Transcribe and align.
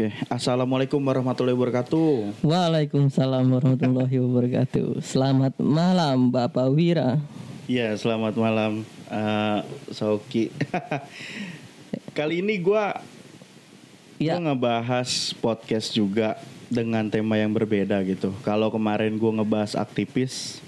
Oke, 0.00 0.16
assalamualaikum 0.32 0.96
warahmatullahi 0.96 1.52
wabarakatuh. 1.52 2.40
Waalaikumsalam 2.40 3.44
warahmatullahi 3.52 4.16
wabarakatuh. 4.16 5.04
Selamat 5.04 5.52
malam 5.60 6.32
Bapak 6.32 6.72
Wira. 6.72 7.20
Iya, 7.68 7.92
selamat 8.00 8.32
malam, 8.32 8.80
uh, 9.12 9.60
Sauki. 9.92 10.48
Kali 12.16 12.40
ini 12.40 12.56
gue 12.64 12.84
Ya. 14.16 14.40
gua 14.40 14.56
ngebahas 14.56 15.36
podcast 15.36 15.92
juga 15.92 16.40
dengan 16.72 17.04
tema 17.12 17.36
yang 17.36 17.52
berbeda 17.52 18.00
gitu. 18.08 18.32
Kalau 18.40 18.72
kemarin 18.72 19.20
gue 19.20 19.32
ngebahas 19.36 19.76
aktivis, 19.76 20.64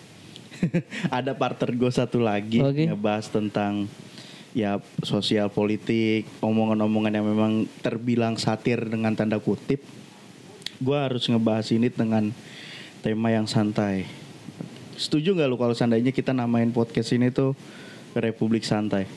ada 1.08 1.32
partner 1.32 1.72
gue 1.72 1.88
satu 1.88 2.20
lagi 2.20 2.60
Oke. 2.60 2.84
ngebahas 2.84 3.32
tentang 3.32 3.88
ya 4.52 4.80
sosial 5.00 5.48
politik, 5.48 6.28
omongan-omongan 6.44 7.20
yang 7.20 7.26
memang 7.28 7.52
terbilang 7.80 8.36
satir 8.36 8.80
dengan 8.84 9.16
tanda 9.16 9.40
kutip. 9.40 9.80
Gue 10.80 10.98
harus 10.98 11.24
ngebahas 11.28 11.68
ini 11.72 11.88
dengan 11.88 12.32
tema 13.00 13.32
yang 13.32 13.48
santai. 13.48 14.06
Setuju 14.96 15.34
nggak 15.34 15.48
lu 15.48 15.56
kalau 15.56 15.74
seandainya 15.74 16.12
kita 16.12 16.36
namain 16.36 16.70
podcast 16.70 17.16
ini 17.16 17.32
tuh 17.32 17.56
Republik 18.12 18.62
Santai? 18.62 19.08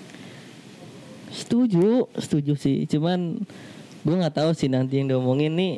Setuju, 1.36 2.08
setuju 2.16 2.55
sih. 2.55 2.88
Cuman 2.88 3.44
gue 4.08 4.16
nggak 4.16 4.39
tahu 4.39 4.52
sih 4.55 4.72
nanti 4.72 5.03
yang 5.03 5.11
diomongin 5.11 5.53
nih 5.53 5.73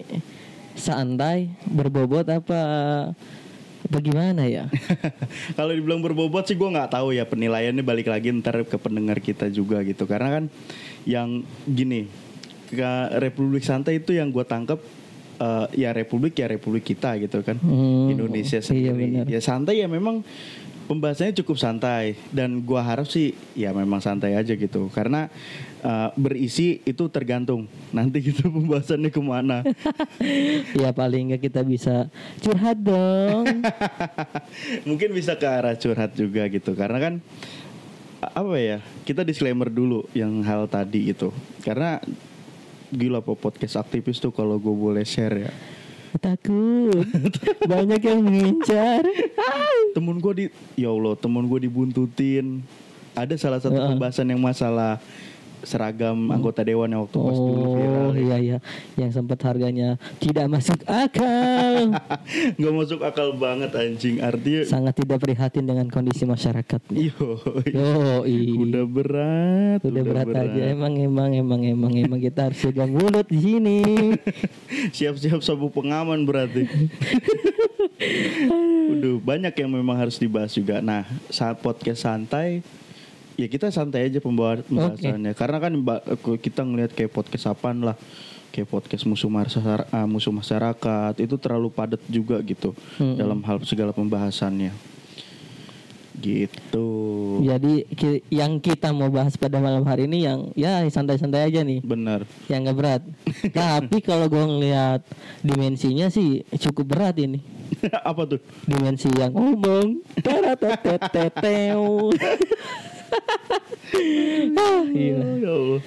santai, 0.77 1.49
berbobot 1.65 2.29
apa 2.29 2.61
bagaimana 3.89 4.45
ya? 4.45 4.67
Kalau 5.57 5.71
dibilang 5.73 6.03
berbobot 6.03 6.45
sih 6.45 6.55
gue 6.55 6.69
nggak 6.69 6.93
tahu 6.93 7.15
ya 7.15 7.23
penilaiannya 7.25 7.83
balik 7.83 8.07
lagi 8.11 8.31
ntar 8.39 8.63
ke 8.63 8.77
pendengar 8.77 9.17
kita 9.19 9.49
juga 9.49 9.81
gitu. 9.83 10.05
Karena 10.05 10.41
kan 10.41 10.43
yang 11.07 11.41
gini 11.65 12.07
ke 12.67 12.91
Republik 13.23 13.63
Santai 13.63 14.03
itu 14.03 14.11
yang 14.11 14.29
gue 14.29 14.43
tangkep 14.43 14.79
eh, 15.39 15.65
ya 15.87 15.95
Republik 15.95 16.35
ya 16.35 16.47
Republik 16.51 16.85
kita 16.85 17.15
gitu 17.17 17.41
kan. 17.41 17.57
Hmm, 17.59 18.11
Indonesia 18.13 18.59
iya 18.59 18.65
sendiri. 18.65 19.05
benar. 19.11 19.25
ya 19.27 19.41
santai 19.41 19.81
ya 19.81 19.87
memang 19.87 20.21
pembahasannya 20.87 21.35
cukup 21.43 21.59
santai. 21.59 22.15
Dan 22.31 22.63
gua 22.63 22.81
harap 22.81 23.05
sih 23.05 23.35
ya 23.53 23.75
memang 23.75 23.99
santai 23.99 24.33
aja 24.39 24.55
gitu. 24.55 24.87
Karena 24.95 25.27
eh, 25.83 26.09
berisi 26.17 26.79
itu 26.85 27.09
tergantung. 27.09 27.65
Nanti 27.91 28.21
gitu 28.21 28.47
pembahasannya 28.55 29.09
ke 29.11 29.21
mana. 29.21 29.57
Ya 30.77 30.93
paling 30.93 31.33
nggak 31.33 31.49
kita 31.49 31.61
bisa 31.65 32.07
curhat 32.41 32.77
dong. 32.79 33.45
mungkin 34.87 35.09
bisa 35.13 35.33
ke 35.35 35.47
arah 35.47 35.75
curhat 35.75 36.13
juga 36.13 36.45
gitu. 36.47 36.77
Karena 36.77 36.97
kan 37.01 37.13
apa 38.17 38.55
ya 38.57 38.77
kita 39.05 39.21
disclaimer 39.21 39.69
dulu 39.69 40.09
yang 40.17 40.41
hal 40.41 40.65
tadi 40.65 41.13
itu 41.13 41.29
karena 41.61 42.01
gila 42.89 43.21
po 43.21 43.37
podcast 43.37 43.77
aktivis 43.77 44.17
tuh 44.17 44.33
kalau 44.33 44.57
gue 44.57 44.73
boleh 44.73 45.03
share 45.03 45.49
ya. 45.49 45.51
Takut. 46.17 47.05
Banyak 47.67 48.01
yang 48.01 48.25
mengincar. 48.25 49.05
temen 49.93 50.17
gue 50.17 50.33
di 50.33 50.45
ya 50.79 50.89
allah 50.89 51.13
temen 51.19 51.45
gue 51.45 51.59
dibuntutin. 51.67 52.63
Ada 53.17 53.33
salah 53.37 53.59
satu 53.61 53.75
pembahasan 53.75 54.29
yang 54.29 54.41
masalah 54.41 55.01
seragam 55.61 56.29
anggota 56.29 56.61
dewan 56.61 56.87
yang 56.87 57.01
waktu 57.03 57.17
pas 57.17 57.35
dulu 57.35 57.63
viral 57.73 57.95
Oh 58.07 58.13
ya. 58.13 58.21
iya 58.21 58.37
iya, 58.37 58.57
yang 58.95 59.09
sempat 59.09 59.41
harganya 59.41 59.95
tidak 60.17 60.47
masuk 60.47 60.79
akal. 60.85 61.73
nggak 62.57 62.73
masuk 62.73 62.99
akal 63.01 63.33
banget 63.33 63.71
anjing 63.73 64.19
artinya 64.19 64.63
Sangat 64.63 64.93
tidak 64.97 65.19
prihatin 65.19 65.65
dengan 65.65 65.87
kondisi 65.87 66.23
masyarakat. 66.23 66.81
yo 66.93 67.41
Yo, 67.67 68.23
udah 68.63 68.85
berat 68.85 69.79
udah 69.81 70.03
berat, 70.03 70.27
aja 70.29 70.61
emang 70.67 70.93
emang 70.95 71.33
emang 71.33 71.61
emang 71.63 71.93
emang 71.93 72.19
kita 72.19 72.49
harus 72.49 72.59
jaga 72.61 72.85
mulut 72.85 73.27
di 73.27 73.39
sini. 73.39 73.79
Siap-siap 74.97 75.41
sabuk 75.41 75.73
pengaman 75.73 76.23
berarti. 76.23 76.65
Udah 78.87 79.19
banyak 79.19 79.53
yang 79.53 79.69
memang 79.69 79.97
harus 79.97 80.15
dibahas 80.15 80.53
juga. 80.53 80.79
Nah, 80.79 81.03
saat 81.27 81.59
podcast 81.59 82.05
santai 82.05 82.61
ya 83.37 83.47
kita 83.47 83.69
santai 83.69 84.09
aja 84.09 84.19
pembahasannya. 84.19 85.31
Karena 85.31 85.57
kan 85.61 85.73
kita 86.37 86.65
ngelihat 86.65 86.91
kayak 86.91 87.13
podcast 87.13 87.47
apaan 87.47 87.85
lah. 87.85 87.95
Kayak 88.47 88.73
podcast 88.73 89.05
musuh 89.05 89.29
masyarakat, 89.29 89.85
musuh 90.09 90.33
masyarakat 90.33 91.13
itu 91.21 91.35
terlalu 91.37 91.69
padat 91.69 92.01
juga 92.09 92.41
gitu 92.41 92.73
Mm-mm. 92.97 93.13
dalam 93.13 93.37
hal 93.45 93.61
segala 93.61 93.93
pembahasannya. 93.93 94.73
Gitu. 96.17 96.89
Jadi 97.45 97.85
ki- 97.93 98.25
yang 98.33 98.57
kita 98.57 98.89
mau 98.89 99.13
bahas 99.13 99.37
pada 99.37 99.61
malam 99.61 99.85
hari 99.85 100.09
ini 100.09 100.25
yang 100.25 100.49
ya 100.57 100.81
santai-santai 100.89 101.45
aja 101.45 101.61
nih, 101.61 101.85
Benar. 101.85 102.25
yang 102.49 102.65
nggak 102.65 102.77
berat. 102.81 103.01
Tapi 103.53 104.01
kalau 104.01 104.25
gue 104.25 104.41
ngelihat 104.41 105.05
dimensinya 105.45 106.09
sih 106.09 106.41
cukup 106.57 106.97
berat 106.97 107.21
ini. 107.21 107.37
Apa 108.09 108.25
tuh? 108.25 108.41
Dimensi 108.65 109.13
yang 109.13 109.29
ngomong. 109.29 110.01
Ah, 114.57 114.83
gila. 114.85 115.25
Ya 115.39 115.51
Allah. 115.51 115.81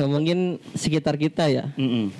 Ngomongin 0.00 0.56
sekitar 0.72 1.14
kita 1.20 1.46
ya. 1.52 1.68
Mm-mm. 1.76 2.10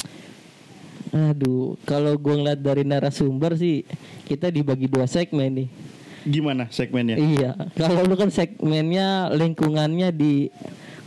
Aduh, 1.10 1.74
kalau 1.82 2.14
gue 2.14 2.34
ngeliat 2.38 2.60
dari 2.62 2.86
narasumber 2.86 3.58
sih 3.58 3.82
kita 4.30 4.46
dibagi 4.52 4.86
dua 4.86 5.10
segmen 5.10 5.66
nih. 5.66 5.68
Gimana 6.22 6.68
segmennya? 6.68 7.16
Iya, 7.16 7.50
kalau 7.74 8.04
lu 8.04 8.14
kan 8.14 8.28
segmennya 8.28 9.32
lingkungannya 9.32 10.12
di 10.12 10.52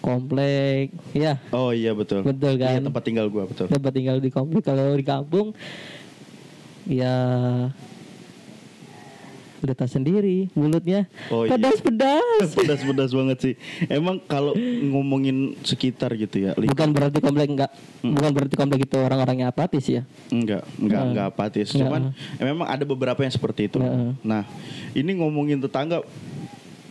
komplek, 0.03 0.91
ya 1.15 1.39
Oh 1.53 1.71
iya 1.71 1.93
betul. 1.95 2.25
Betul 2.25 2.59
kan? 2.59 2.75
Iya, 2.75 2.79
tempat 2.83 3.03
tinggal 3.05 3.29
gua 3.29 3.45
betul. 3.47 3.69
tempat 3.69 3.93
tinggal 3.93 4.17
di 4.19 4.27
komplek. 4.33 4.65
Kalau 4.65 4.97
di 4.97 5.05
kampung, 5.05 5.53
ya 6.89 7.15
tahu 9.71 9.87
sendiri 9.87 10.51
mulutnya 10.51 11.07
Oh, 11.29 11.47
iya. 11.47 11.55
pedas-pedas. 11.55 12.51
pedas-pedas 12.59 13.09
banget 13.09 13.37
sih. 13.39 13.53
Emang 13.87 14.19
kalau 14.19 14.51
ngomongin 14.83 15.55
sekitar 15.61 16.11
gitu 16.13 16.43
ya, 16.43 16.51
ling- 16.53 16.67
Bukan 16.67 16.91
berarti 16.91 17.17
komplek 17.17 17.47
enggak, 17.47 17.71
bukan 18.01 18.31
berarti 18.31 18.55
komplek 18.55 18.83
itu 18.83 18.97
orang-orangnya 18.97 19.47
apatis 19.47 19.87
ya. 19.87 20.03
enggak, 20.27 20.67
enggak, 20.75 20.99
Nah. 20.99 21.07
enggak 21.07 21.25
apatis. 21.29 21.71
Cuman 21.71 22.11
eh, 22.11 22.43
memang 22.43 22.67
ada 22.67 22.83
beberapa 22.83 23.15
yang 23.17 23.31
seperti 23.31 23.71
itu. 23.71 23.79
Nah. 23.79 24.11
Nah, 24.19 24.43
ini 24.91 25.15
ngomongin 25.15 25.57
tetangga, 25.57 26.03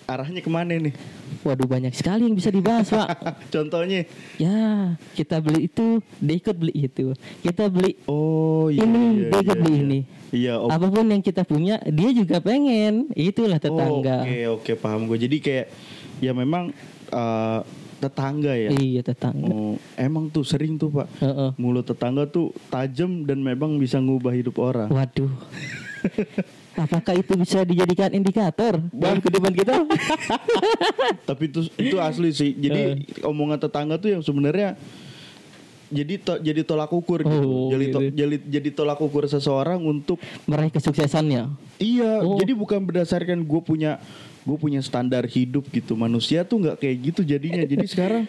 arahnya 0.07 0.41
ke 0.43 0.51
mana 0.51 0.75
nih? 0.77 0.95
Waduh 1.43 1.67
banyak 1.67 1.95
sekali 1.95 2.27
yang 2.29 2.37
bisa 2.37 2.51
dibahas 2.53 2.91
pak. 2.91 3.09
Contohnya, 3.55 4.07
Ya 4.39 4.95
kita 5.19 5.43
beli 5.43 5.67
itu, 5.67 5.99
dia 6.23 6.35
ikut 6.39 6.57
beli 6.57 6.75
itu. 6.87 7.17
Kita 7.43 7.67
beli 7.67 7.99
oh 8.07 8.71
iya, 8.71 8.87
ini, 8.87 9.03
iya, 9.03 9.29
dia 9.31 9.39
ikut 9.43 9.57
iya, 9.59 9.63
beli 9.63 9.75
iya. 9.75 9.83
ini. 9.83 10.01
Iya, 10.33 10.55
oh, 10.65 10.69
Apa 10.73 10.89
pun 10.89 11.05
yang 11.11 11.21
kita 11.21 11.45
punya, 11.45 11.77
dia 11.85 12.11
juga 12.17 12.41
pengen. 12.41 13.11
Itulah 13.13 13.61
tetangga. 13.61 14.25
oh, 14.25 14.25
Oke, 14.25 14.41
oke, 14.49 14.73
paham 14.81 15.05
gue. 15.11 15.19
Jadi 15.29 15.37
kayak 15.43 15.67
ya 16.23 16.33
memang 16.33 16.73
eh, 17.13 17.61
tetangga 18.03 18.53
ya. 18.59 18.71
Iya 18.75 19.01
tetangga. 19.07 19.51
Oh, 19.55 19.75
emang 19.95 20.27
tuh 20.33 20.43
sering 20.43 20.75
tuh 20.75 20.91
pak, 20.91 21.07
Heeh. 21.23 21.51
mulut 21.55 21.87
tetangga 21.87 22.27
tuh 22.27 22.51
tajam 22.67 23.23
dan 23.23 23.39
memang 23.39 23.79
bisa 23.79 24.03
ngubah 24.03 24.35
hidup 24.35 24.59
orang. 24.59 24.91
Waduh. 24.91 25.31
Apakah 26.73 27.13
itu 27.13 27.37
bisa 27.37 27.63
dijadikan 27.63 28.09
indikator 28.11 28.81
dalam 28.91 29.21
kehidupan 29.21 29.53
kita? 29.53 29.85
Tapi 31.29 31.43
itu 31.47 31.69
itu 31.77 31.97
asli 32.01 32.33
sih. 32.33 32.57
Jadi 32.57 33.05
omongan 33.21 33.61
tetangga 33.61 34.01
tuh 34.01 34.17
yang 34.17 34.23
sebenarnya 34.25 34.81
jadi 35.93 36.15
to- 36.17 36.41
jadi 36.41 36.65
tolak 36.65 36.89
ukur 36.89 37.21
gitu. 37.21 37.45
Oh, 37.45 37.69
jadi, 37.69 37.85
to- 37.93 38.01
gitu. 38.01 38.17
jadi 38.17 38.37
jadi 38.41 38.69
tolak 38.73 38.99
ukur 38.99 39.29
seseorang 39.29 39.77
untuk 39.79 40.17
Meraih 40.49 40.73
kesuksesannya. 40.73 41.53
iya. 41.77 42.25
Oh. 42.25 42.41
Jadi 42.41 42.57
bukan 42.57 42.81
berdasarkan 42.81 43.45
gue 43.45 43.61
punya 43.61 44.01
gue 44.43 44.57
punya 44.57 44.81
standar 44.81 45.29
hidup 45.29 45.69
gitu. 45.69 45.93
Manusia 45.93 46.49
tuh 46.49 46.65
nggak 46.65 46.81
kayak 46.81 46.97
gitu 47.13 47.21
jadinya. 47.23 47.63
Jadi 47.63 47.85
sekarang 47.85 48.25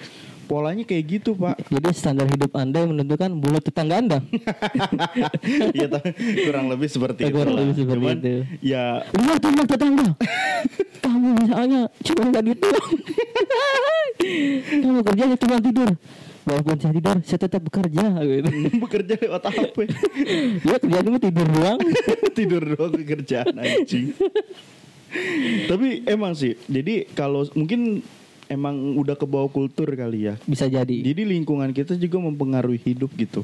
polanya 0.46 0.84
kayak 0.84 1.04
gitu 1.08 1.34
pak. 1.34 1.58
Jadi 1.68 1.88
standar 1.96 2.28
hidup 2.28 2.52
Anda 2.54 2.84
yang 2.84 2.92
menentukan 2.96 3.32
mulut 3.34 3.64
tetangga 3.64 4.00
Anda. 4.00 4.20
Iya 5.74 5.88
ta- 5.90 6.04
kurang 6.46 6.70
lebih 6.70 6.88
seperti 6.88 7.28
itu. 7.28 7.34
kurang 7.34 7.56
lebih 7.58 7.76
seperti 7.76 8.00
Cuman 8.00 8.18
itu. 8.20 8.34
ya 8.62 9.02
lihat 9.14 9.42
tetangga. 9.68 10.08
Kamu 11.04 11.28
misalnya 11.40 11.82
cuma 12.04 12.22
nggak 12.30 12.44
gitu. 12.54 12.68
Kamu 14.84 15.00
kerjanya 15.04 15.36
cuma 15.40 15.56
tidur. 15.60 15.90
Walaupun 16.44 16.76
saya 16.76 16.92
tidur, 16.92 17.18
saya 17.24 17.40
tetap 17.40 17.62
bekerja. 17.64 18.04
Gitu. 18.20 18.50
bekerja 18.84 19.14
lewat 19.16 19.44
apa? 19.48 19.84
Dia 20.60 20.76
kerjanya 20.80 21.06
cuma 21.08 21.20
tidur 21.20 21.48
doang. 21.48 21.80
tidur 22.36 22.62
doang 22.76 22.92
kerjaan 23.00 23.56
anjing. 23.56 24.12
Tapi 25.70 26.04
emang 26.10 26.34
sih, 26.34 26.58
jadi 26.66 27.06
kalau 27.14 27.46
mungkin 27.54 28.02
emang 28.46 28.76
udah 28.96 29.14
ke 29.14 29.24
bawah 29.24 29.48
kultur 29.48 29.88
kali 29.90 30.26
ya. 30.26 30.36
Bisa 30.44 30.66
jadi. 30.66 31.04
Jadi 31.04 31.22
lingkungan 31.24 31.70
kita 31.70 31.94
juga 31.94 32.18
mempengaruhi 32.20 32.80
hidup 32.84 33.12
gitu. 33.14 33.44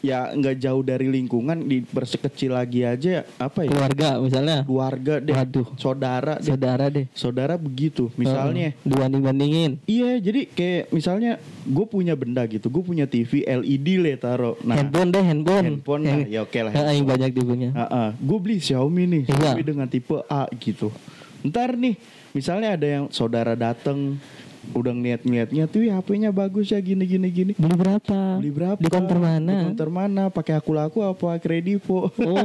ya 0.00 0.28
nggak 0.28 0.60
jauh 0.60 0.84
dari 0.84 1.08
lingkungan 1.08 1.64
dipersekecil 1.64 2.52
lagi 2.52 2.84
aja 2.84 3.24
apa 3.34 3.64
ya 3.64 3.72
Keluarga 3.72 4.08
misalnya. 4.20 4.60
keluarga 4.60 5.14
deh 5.16 5.32
Waduh. 5.32 5.64
saudara 5.76 6.36
deh 6.36 6.44
Saudara 6.44 6.84
deh. 6.86 7.06
saudara 7.10 7.54
begitu 7.56 8.12
misalnya 8.14 8.76
Heeh, 8.76 8.84
dibanding-bandingin. 8.84 9.80
Iya, 9.82 10.20
jadi 10.20 10.44
kayak 10.46 10.92
misalnya 10.92 11.40
gue 11.64 11.86
punya 11.88 12.12
benda 12.12 12.44
gitu, 12.44 12.68
gue 12.68 12.84
punya 12.84 13.08
TV 13.08 13.48
LED 13.48 13.96
le 13.96 14.12
taro. 14.14 14.60
Nah, 14.60 14.76
handphone 14.76 15.08
deh, 15.08 15.24
handphone. 15.24 15.64
handphone 15.72 16.02
lah, 16.04 16.20
ya 16.28 16.44
oke 16.44 16.58
lah. 16.60 16.72
Heeh, 16.76 16.92
yang 17.00 17.06
banyak 17.08 17.30
tipunya. 17.32 17.70
gue 18.14 18.38
beli 18.38 18.60
Xiaomi 18.60 19.02
nih, 19.08 19.22
Iya. 19.24 19.56
Xiaomi 19.56 19.62
dengan 19.64 19.88
tipe 19.88 20.20
A 20.28 20.44
gitu. 20.54 20.92
Ntar 21.40 21.80
nih, 21.80 21.96
misalnya 22.34 22.74
ada 22.74 22.86
yang 22.86 23.04
saudara 23.14 23.54
dateng, 23.54 24.18
udah 24.72 24.92
ngeliat-ngeliatnya 24.96 25.68
tuh 25.68 25.86
ya 25.86 26.00
HP-nya 26.00 26.34
bagus 26.34 26.72
ya 26.72 26.80
gini 26.82 27.04
gini 27.06 27.28
gini. 27.30 27.52
Beli 27.54 27.76
berapa? 27.76 28.18
Beli 28.40 28.50
berapa? 28.50 28.78
Di 28.80 28.88
counter 28.90 29.18
Di 29.20 29.24
mana? 29.24 29.54
counter 29.70 29.90
mana? 29.92 30.22
Pakai 30.32 30.58
aku 30.58 30.72
laku 30.72 31.04
apa 31.04 31.36
kredivo? 31.38 32.08
Oh, 32.10 32.44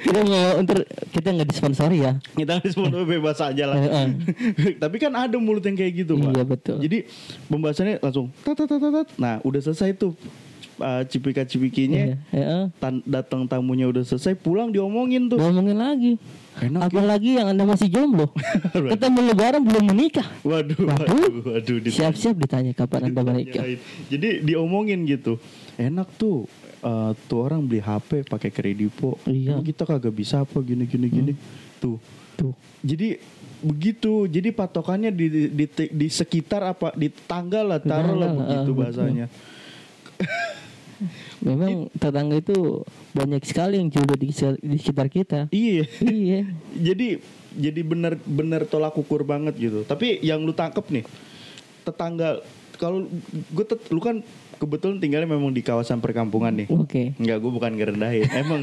kita 0.00 0.20
mau 0.26 0.60
untuk 0.60 0.82
kita 1.12 1.28
nggak 1.32 1.48
disponsori 1.48 2.02
ya. 2.04 2.12
Kita 2.34 2.60
semua 2.72 3.04
bebas 3.04 3.38
aja 3.40 3.64
lah. 3.68 3.76
Heeh. 3.78 4.06
Tapi 4.82 4.96
kan 4.98 5.12
ada 5.14 5.36
mulut 5.38 5.64
yang 5.64 5.76
kayak 5.76 6.04
gitu, 6.04 6.18
Pak. 6.18 6.32
Iya, 6.34 6.44
betul. 6.44 6.76
Jadi 6.82 6.98
pembahasannya 7.48 8.02
langsung 8.02 8.26
tat 8.42 8.56
tat 8.58 8.68
tat 8.68 8.80
tat. 8.80 9.08
Nah, 9.16 9.38
udah 9.44 9.60
selesai 9.62 9.96
tuh 9.96 10.12
uh, 10.80 11.02
cipika-cipikinya. 11.06 12.02
Iya, 12.12 12.16
heeh. 12.34 12.64
Tan- 12.80 13.04
datang 13.04 13.46
tamunya 13.46 13.86
udah 13.86 14.02
selesai, 14.02 14.34
pulang 14.34 14.72
diomongin 14.72 15.30
tuh. 15.30 15.38
Ngomongin 15.38 15.78
lagi. 15.78 16.12
Enak 16.60 16.80
ya. 16.80 16.86
Apalagi 16.90 17.30
yang 17.38 17.46
anda 17.54 17.64
masih 17.64 17.88
jomblo. 17.88 18.28
Ketemu 18.92 19.18
lebaran 19.32 19.62
belum 19.62 19.84
menikah. 19.94 20.26
Waduh, 20.42 20.76
Waduh. 20.76 21.46
waduh, 21.46 21.76
Siap-siap 21.88 22.36
ditanya 22.36 22.72
kapan 22.74 23.12
anda 23.12 23.22
menikah. 23.22 23.64
Jadi 24.10 24.44
diomongin 24.44 25.06
gitu. 25.06 25.38
Enak 25.78 26.10
tuh. 26.18 26.44
uh, 26.80 27.12
tuh 27.28 27.44
orang 27.44 27.60
beli 27.64 27.80
HP 27.80 28.24
pakai 28.28 28.50
kredivo. 28.52 29.16
Iya. 29.24 29.56
Hmm. 29.56 29.60
Emang 29.60 29.66
kita 29.68 29.82
kagak 29.84 30.14
bisa 30.16 30.42
apa 30.44 30.58
gini 30.64 30.84
gini 30.88 31.06
gini. 31.08 31.32
Tuh. 31.80 31.96
Tuh. 32.36 32.52
Jadi 32.80 33.20
begitu. 33.60 34.24
Jadi 34.28 34.48
patokannya 34.52 35.12
di 35.12 35.26
di, 35.28 35.42
di, 35.52 35.66
di 35.92 36.06
sekitar 36.08 36.64
apa 36.64 36.92
di 36.96 37.12
tangga 37.12 37.60
lah 37.64 37.78
taruh 37.80 38.16
lah 38.16 38.32
begitu 38.32 38.70
ah, 38.72 38.76
bahasanya. 38.76 39.26
Memang 41.42 41.88
tetangga 41.96 42.36
itu 42.38 42.84
banyak 43.16 43.42
sekali 43.44 43.80
yang 43.80 43.88
jodoh 43.88 44.16
di, 44.16 44.30
di 44.60 44.76
sekitar 44.76 45.08
kita. 45.08 45.48
Iya. 45.50 45.84
iya. 46.04 46.40
jadi 46.92 47.20
jadi 47.50 47.80
bener 47.82 48.62
tolak 48.70 48.94
ukur 48.94 49.26
banget 49.26 49.56
gitu. 49.58 49.82
Tapi 49.84 50.22
yang 50.22 50.44
lu 50.44 50.54
tangkep 50.54 50.86
nih 50.90 51.04
tetangga 51.80 52.44
kalau 52.80 53.04
gue 53.52 53.64
tet- 53.68 53.92
lu 53.92 54.00
kan 54.00 54.24
kebetulan 54.56 55.00
tinggalnya 55.00 55.28
memang 55.28 55.52
di 55.52 55.60
kawasan 55.60 56.00
perkampungan 56.00 56.52
nih. 56.52 56.68
Oke. 56.68 57.16
Enggak, 57.16 57.40
gue 57.40 57.52
bukan 57.52 57.72
ngerendahin. 57.76 58.28
Emang 58.44 58.60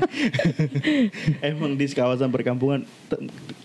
emang 1.41 1.71
di 1.77 1.85
kawasan 1.89 2.29
perkampungan 2.29 2.85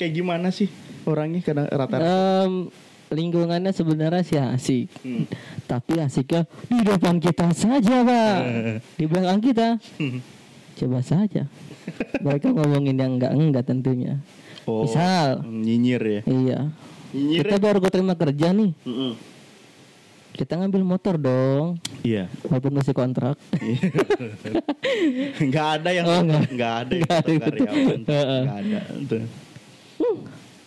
kayak 0.00 0.12
gimana 0.12 0.48
sih 0.48 0.68
orangnya 1.04 1.40
kadang 1.44 1.68
rata-rata? 1.68 2.44
Em, 2.44 2.72
lingkungannya 3.12 3.72
sebenarnya 3.76 4.22
sih 4.25 4.38
asik. 4.40 4.86
Hmm. 5.04 5.25
Tapi 5.72 5.92
asiknya 5.96 6.44
di 6.69 6.84
depan 6.84 7.16
kita 7.16 7.48
saja, 7.50 8.04
Pak. 8.04 8.36
Di 9.00 9.04
belakang 9.08 9.40
kita. 9.40 9.80
Coba 10.78 11.00
saja. 11.00 11.48
Mereka 12.20 12.52
ngomongin 12.52 12.92
yang 12.92 13.16
enggak-enggak 13.16 13.64
tentunya. 13.64 14.20
Oh, 14.69 14.84
Misal. 14.84 15.40
nyinyir 15.42 16.02
ya. 16.04 16.20
Iya. 16.22 16.58
Nyinyir. 17.10 17.40
Kita 17.40 17.56
baru 17.56 17.80
keterima 17.80 18.12
kerja 18.12 18.52
nih. 18.52 18.76
Mm-mm. 18.84 19.12
Kita 20.32 20.60
ngambil 20.60 20.84
motor 20.84 21.16
dong. 21.16 21.80
Iya. 22.04 22.28
Walaupun 22.44 22.72
masih 22.72 22.92
kontrak. 22.92 23.36
Enggak 25.42 25.80
ada 25.80 25.90
yang 25.90 26.04
Oh, 26.04 26.20
nggak. 26.20 26.42
enggak 26.52 26.72
ada 26.78 26.92
Nggak 26.94 27.16
ada 27.16 27.32
karyawan. 27.38 28.00
Heeh. 28.04 28.42
Enggak 28.44 28.84
ada. 28.84 29.18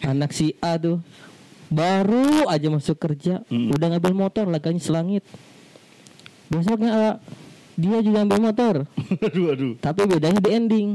Anak 0.06 0.32
si 0.34 0.54
A 0.60 0.78
tuh 0.78 0.98
baru 1.68 2.46
aja 2.46 2.68
masuk 2.68 2.98
kerja, 2.98 3.42
Mm. 3.48 3.72
udah 3.72 3.88
ngambil 3.92 4.14
motor 4.14 4.46
laganya 4.46 4.80
selangit. 4.80 5.24
Besoknya 6.46 7.18
dia 7.74 7.98
juga 8.00 8.22
ambil 8.22 8.40
motor, 8.42 8.76
aduh 9.28 9.46
aduh. 9.52 9.74
tapi 9.78 10.06
bedanya 10.06 10.38
di 10.38 10.50
ending. 10.50 10.90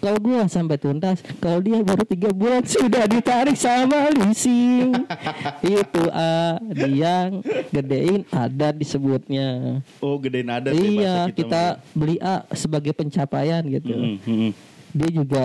Kalau 0.00 0.16
gua 0.16 0.48
sampai 0.48 0.80
tuntas, 0.80 1.20
kalau 1.36 1.60
dia 1.60 1.76
baru 1.78 2.02
tiga 2.02 2.32
bulan 2.32 2.64
sudah 2.68 3.04
ditarik 3.04 3.52
sama 3.52 4.08
leasing. 4.10 4.96
Itu 5.62 6.08
A, 6.08 6.56
dia 6.72 7.28
gedein 7.68 8.24
ada 8.30 8.72
disebutnya. 8.72 9.80
Oh, 10.00 10.16
gedein 10.16 10.48
ada 10.48 10.72
sih 10.72 10.96
iya, 10.96 11.28
bahasa 11.28 11.36
kita 11.36 11.62
mah. 11.76 11.92
beli 11.92 12.16
A 12.18 12.48
sebagai 12.50 12.92
pencapaian 12.92 13.60
gitu. 13.62 13.92
Mm-mm, 13.92 14.16
mm-mm. 14.24 14.50
Dia 14.90 15.08
juga 15.12 15.44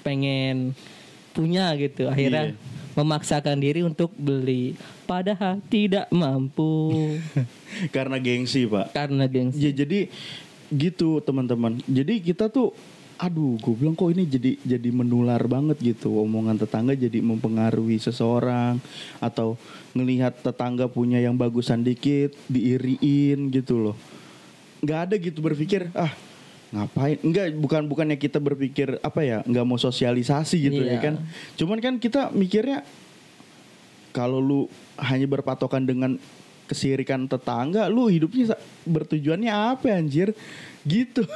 pengen 0.00 0.76
punya 1.32 1.72
gitu. 1.76 2.06
Akhirnya 2.06 2.52
Iya. 2.52 2.56
Memaksakan 2.94 3.58
diri 3.60 3.86
untuk 3.86 4.10
beli, 4.18 4.74
padahal 5.06 5.62
tidak 5.70 6.10
mampu 6.10 7.16
Karena 7.94 8.18
gengsi, 8.18 8.66
Pak. 8.66 8.94
karena 8.94 9.24
gengsi. 9.30 9.62
Ya 9.62 9.70
jadi 9.70 10.10
gitu 10.70 11.22
teman-teman. 11.22 11.82
Jadi 11.86 12.22
kita 12.22 12.50
tuh 12.50 12.74
aduh 13.20 13.60
gue 13.60 13.76
bilang 13.76 13.92
kok 13.92 14.08
ini 14.16 14.24
jadi 14.24 14.56
jadi 14.64 14.88
menular 14.96 15.44
banget 15.44 15.76
gitu 15.84 16.24
omongan 16.24 16.56
tetangga 16.56 16.96
jadi 16.96 17.20
mempengaruhi 17.20 18.00
seseorang 18.00 18.80
atau 19.20 19.60
ngelihat 19.92 20.40
tetangga 20.40 20.88
punya 20.88 21.20
yang 21.20 21.36
bagusan 21.36 21.84
dikit 21.84 22.32
diiriin 22.48 23.52
gitu 23.52 23.76
loh 23.76 23.96
nggak 24.80 25.00
ada 25.04 25.14
gitu 25.20 25.44
berpikir 25.44 25.92
ah 25.92 26.08
ngapain 26.70 27.18
enggak 27.20 27.50
bukan 27.58 27.82
bukannya 27.84 28.14
kita 28.14 28.38
berpikir 28.38 29.02
apa 29.02 29.20
ya 29.20 29.38
nggak 29.42 29.66
mau 29.66 29.74
sosialisasi 29.74 30.70
gitu 30.70 30.80
ya 30.80 30.96
Iya. 30.96 30.98
kan 31.02 31.14
cuman 31.58 31.78
kan 31.78 31.94
kita 31.98 32.30
mikirnya 32.30 32.86
kalau 34.10 34.38
lu 34.38 34.60
hanya 34.96 35.26
berpatokan 35.26 35.82
dengan 35.82 36.18
kesirikan 36.66 37.26
tetangga 37.26 37.90
lu 37.90 38.06
hidupnya 38.06 38.54
bertujuannya 38.86 39.50
apa 39.50 39.90
anjir 39.90 40.30
gitu 40.86 41.26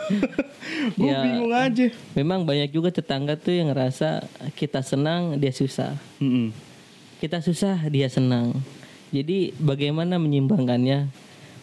gue 0.98 1.10
Ya. 1.10 1.20
bingung 1.20 1.50
aja 1.50 1.90
Memang 2.14 2.46
banyak 2.46 2.70
juga 2.70 2.94
tetangga 2.94 3.34
tuh 3.34 3.58
yang 3.58 3.74
ngerasa 3.74 4.22
kita 4.54 4.80
senang 4.80 5.34
dia 5.36 5.50
susah. 5.50 5.98
Mm-mm. 6.22 6.54
Kita 7.18 7.42
susah 7.42 7.90
dia 7.90 8.06
senang. 8.06 8.54
Jadi 9.10 9.52
bagaimana 9.58 10.16
menyimbangkannya? 10.16 11.10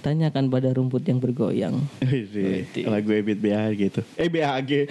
Tanyakan 0.01 0.49
pada 0.49 0.69
rumput 0.69 1.05
yang 1.05 1.17
bergoyang. 1.17 1.77
Lagu 2.83 3.09
Ebit 3.09 3.37
BH 3.37 3.61
gitu 3.77 4.01
eh 4.17 4.25
BHG 4.25 4.89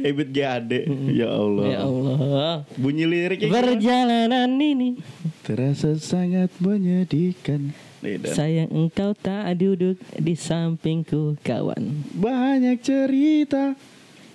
Ebit 0.00 0.30
GAD 0.36 0.70
ya 1.10 1.28
Allah 1.28 1.64
Ya 1.66 1.80
Allah. 1.82 2.54
bunyi 2.78 3.04
liriknya? 3.04 3.50
Perjalanan 3.50 4.50
ini 4.54 5.02
terasa 5.42 5.98
sangat 5.98 6.54
menyedihkan 6.62 7.74
Nih, 8.00 8.16
dan 8.16 8.32
sayang 8.32 8.70
engkau 8.70 9.12
tak 9.12 9.58
duduk 9.58 9.98
di 10.14 10.32
sampingku 10.32 11.36
kawan. 11.42 12.06
banyak 12.14 12.78
cerita 12.80 13.74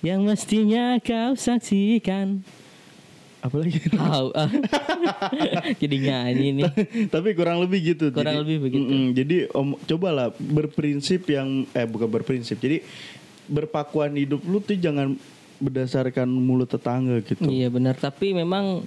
yang 0.04 0.22
mestinya 0.22 1.00
kau 1.00 1.34
saksikan. 1.34 2.44
Apalagi 3.46 3.78
Tahu 3.86 4.28
ah. 4.38 4.50
Jadi 5.82 5.96
nyanyi 6.02 6.48
nih. 6.54 6.70
tapi 7.08 7.32
kurang 7.32 7.62
lebih 7.62 7.94
gitu 7.94 8.10
Kurang 8.10 8.42
lebih 8.42 8.58
begitu. 8.60 8.82
mm-mm, 8.82 9.04
jadi 9.12 9.36
om 9.50 9.78
cobalah 9.80 10.30
berprinsip 10.32 11.24
yang 11.26 11.64
eh 11.70 11.86
bukan 11.86 12.06
berprinsip 12.06 12.58
jadi 12.58 12.82
berpakuan 13.46 14.12
hidup 14.12 14.42
lu 14.42 14.58
tuh 14.58 14.74
jangan 14.74 15.14
berdasarkan 15.56 16.26
mulut 16.26 16.66
tetangga 16.66 17.22
gitu 17.22 17.46
Iya 17.46 17.70
benar, 17.70 17.94
tapi 17.94 18.34
memang 18.34 18.82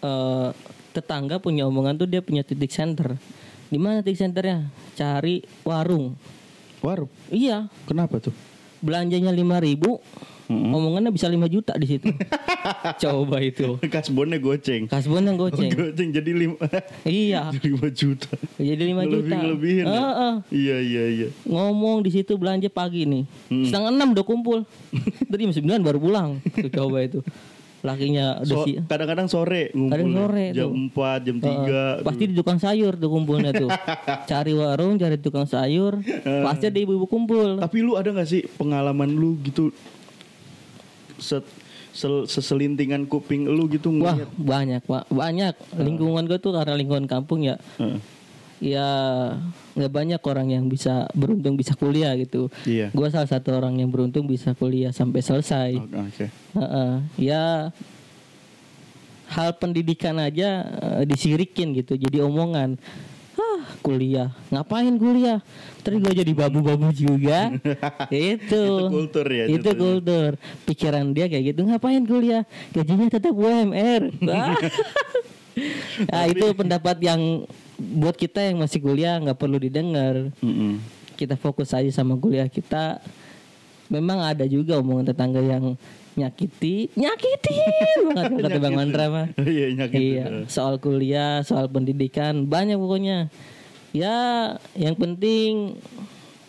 eh, 0.00 0.48
tetangga 0.90 1.38
punya 1.38 1.64
omongan 1.64 1.94
tuh 1.94 2.06
dia 2.06 2.18
punya 2.18 2.42
titik 2.42 2.70
center. 2.70 3.14
Di 3.64 3.76
mana 3.76 4.00
titik 4.00 4.18
centernya? 4.20 4.66
Cari 4.94 5.42
warung. 5.62 6.14
Warup 6.78 7.08
Iya, 7.28 7.66
kenapa 7.84 8.20
tuh 8.20 8.34
belanjanya 8.78 9.32
5000 9.32 9.80
Mm-mm. 10.46 10.70
omongannya 10.70 11.08
bisa 11.08 11.24
5 11.24 11.40
juta 11.46 11.72
di 11.74 11.86
situ. 11.88 12.12
Coba 13.02 13.40
itu. 13.40 13.76
kasbonnya 13.82 14.36
goceng 14.36 14.84
Kasbon 14.84 15.22
yang 15.22 15.36
goceng. 15.36 15.68
goceng 15.88 16.08
jadi 16.10 16.30
lima 16.32 16.56
iya, 17.04 17.48
lima 17.54 17.88
juta 17.88 18.28
jadi 18.56 18.82
5 18.86 19.04
juta. 19.06 19.34
Lebih-lebihin 19.34 19.84
ya? 19.84 19.92
Heeh. 19.94 20.34
iya 20.50 20.76
iya 20.78 21.04
iya 21.10 21.28
ngomong 21.44 22.00
di 22.00 22.10
situ 22.10 22.34
belanja 22.34 22.68
pagi 22.68 23.04
nih 23.04 23.24
Hmm. 23.44 23.64
setengah 23.64 23.90
enam 23.90 24.08
udah 24.10 24.22
kumpul 24.22 24.58
tadi 25.22 25.40
jam 25.42 25.52
sembilan 25.52 25.80
baru 25.80 25.98
pulang 25.98 26.30
tuh 26.40 26.70
coba 26.70 26.98
itu 27.00 27.20
lakinya 27.80 28.40
udah 28.40 28.48
So- 28.50 28.64
si 28.64 28.80
kadang-kadang 28.80 29.28
sore 29.28 29.68
ngumpul 29.70 29.92
Kadang 29.92 30.10
sore 30.14 30.44
jam 30.50 30.66
tuh. 30.66 30.72
4 30.96 31.20
jam 31.20 31.36
3 31.36 31.44
Heeh. 31.44 31.92
pasti 32.00 32.22
di 32.24 32.34
tukang 32.34 32.56
sayur 32.56 32.92
tuh 32.94 33.08
kumpulnya 33.08 33.52
tuh 33.52 33.68
cari 34.24 34.52
warung 34.52 34.96
cari 34.96 35.16
tukang 35.16 35.44
sayur 35.44 36.00
pasti 36.24 36.64
ada 36.66 36.78
ibu-ibu 36.78 37.04
kumpul 37.04 37.60
tapi 37.60 37.76
lu 37.78 37.94
ada 37.94 38.08
gak 38.10 38.24
sih 38.26 38.48
pengalaman 38.50 39.08
lu 39.10 39.36
gitu 39.42 39.68
set 41.24 41.44
sel- 41.96 42.28
seselintingan 42.28 43.08
kuping 43.08 43.48
lu 43.48 43.64
gitu 43.72 43.88
wah 43.96 44.12
ngeliat 44.12 44.30
banyak 44.36 44.82
pak 44.84 45.04
banyak 45.08 45.54
lingkungan 45.80 46.28
gue 46.28 46.36
tuh 46.36 46.52
karena 46.52 46.76
lingkungan 46.76 47.08
kampung 47.08 47.48
ya 47.48 47.56
Heeh. 47.80 47.98
ya 48.60 48.88
nggak 49.74 49.92
banyak 49.92 50.20
orang 50.20 50.48
yang 50.52 50.64
bisa 50.70 51.10
beruntung 51.12 51.58
bisa 51.58 51.74
kuliah 51.74 52.14
gitu. 52.14 52.46
Iya. 52.62 52.94
Gua 52.94 53.10
salah 53.10 53.26
satu 53.26 53.50
orang 53.50 53.82
yang 53.82 53.90
beruntung 53.90 54.30
bisa 54.30 54.54
kuliah 54.54 54.94
sampai 54.94 55.20
selesai. 55.20 55.70
Oh, 55.74 56.06
Oke. 56.06 56.26
Heeh. 56.30 56.92
ya 57.18 57.74
hal 59.34 59.50
pendidikan 59.58 60.14
aja 60.20 60.62
eh, 60.70 61.02
disirikin 61.08 61.74
gitu 61.74 61.98
jadi 61.98 62.22
omongan 62.22 62.76
ah 62.78 63.13
kuliah 63.84 64.32
ngapain 64.48 64.96
kuliah 64.96 65.44
terus 65.84 66.00
gue 66.00 66.24
jadi 66.24 66.32
babu-babu 66.32 66.88
juga 66.90 67.52
itu 68.08 68.48
Itu 68.48 68.88
kultur 68.88 69.26
ya, 69.28 69.44
itu 69.44 69.60
jatuhnya. 69.60 69.76
kultur 69.76 70.30
pikiran 70.64 71.04
dia 71.12 71.28
kayak 71.28 71.52
gitu 71.52 71.60
ngapain 71.68 72.02
kuliah 72.02 72.42
gajinya 72.72 73.12
tetap 73.12 73.36
UMR 73.36 74.08
nah 76.10 76.24
itu 76.26 76.46
pendapat 76.56 76.96
yang 76.98 77.20
buat 77.76 78.14
kita 78.14 78.40
yang 78.40 78.58
masih 78.58 78.80
kuliah 78.80 79.18
nggak 79.20 79.36
perlu 79.36 79.58
didengar 79.58 80.30
Mm-mm. 80.40 80.80
kita 81.14 81.36
fokus 81.36 81.70
aja 81.70 81.86
sama 81.92 82.16
kuliah 82.16 82.46
kita. 82.46 82.98
Memang 83.86 84.18
ada 84.18 84.48
juga 84.48 84.80
omongan 84.80 85.12
tetangga 85.12 85.38
yang 85.38 85.76
nyakiti, 86.16 86.88
nyakitin 86.96 88.00
banget 88.10 88.32
kata 88.40 88.58
Bang 88.58 88.74
Mandra 88.74 89.04
mah. 89.06 89.26
Iya 89.44 89.66
nyakitin. 89.76 90.02
Iya, 90.02 90.24
soal 90.48 90.80
kuliah, 90.80 91.44
soal 91.44 91.68
pendidikan, 91.68 92.48
banyak 92.48 92.74
pokoknya. 92.74 93.28
Ya, 93.94 94.58
yang 94.74 94.98
penting 94.98 95.78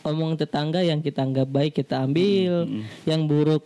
omong 0.02 0.34
tetangga 0.34 0.82
yang 0.82 1.06
kita 1.06 1.22
anggap 1.22 1.46
baik 1.46 1.78
kita 1.78 2.02
ambil, 2.02 2.66
yang 3.06 3.30
buruk 3.30 3.62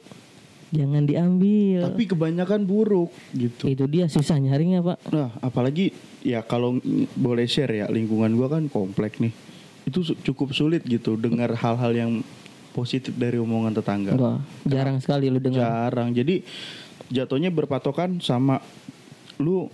jangan 0.76 1.08
diambil. 1.08 1.88
Tapi 1.88 2.04
kebanyakan 2.12 2.68
buruk 2.68 3.08
gitu. 3.32 3.72
Itu 3.72 3.88
dia 3.88 4.12
susah 4.12 4.36
nyarinya, 4.36 4.84
Pak. 4.84 5.16
Nah, 5.16 5.32
apalagi 5.40 5.96
ya 6.20 6.44
kalau 6.44 6.76
boleh 7.16 7.48
share 7.48 7.72
ya 7.72 7.88
lingkungan 7.88 8.36
gua 8.36 8.60
kan 8.60 8.68
komplek 8.68 9.16
nih. 9.24 9.32
Itu 9.88 10.04
cukup 10.04 10.52
sulit 10.52 10.84
gitu 10.84 11.16
dengar 11.16 11.56
hal-hal 11.56 11.96
yang 11.96 12.12
positif 12.76 13.16
dari 13.16 13.40
omongan 13.40 13.80
tetangga. 13.80 14.14
Wah, 14.20 14.44
jarang 14.68 15.00
sekali 15.00 15.32
lu 15.32 15.40
dengar. 15.40 15.64
Jarang. 15.64 16.12
Jadi 16.12 16.44
jatuhnya 17.08 17.48
berpatokan 17.48 18.20
sama 18.20 18.60
lu 19.40 19.72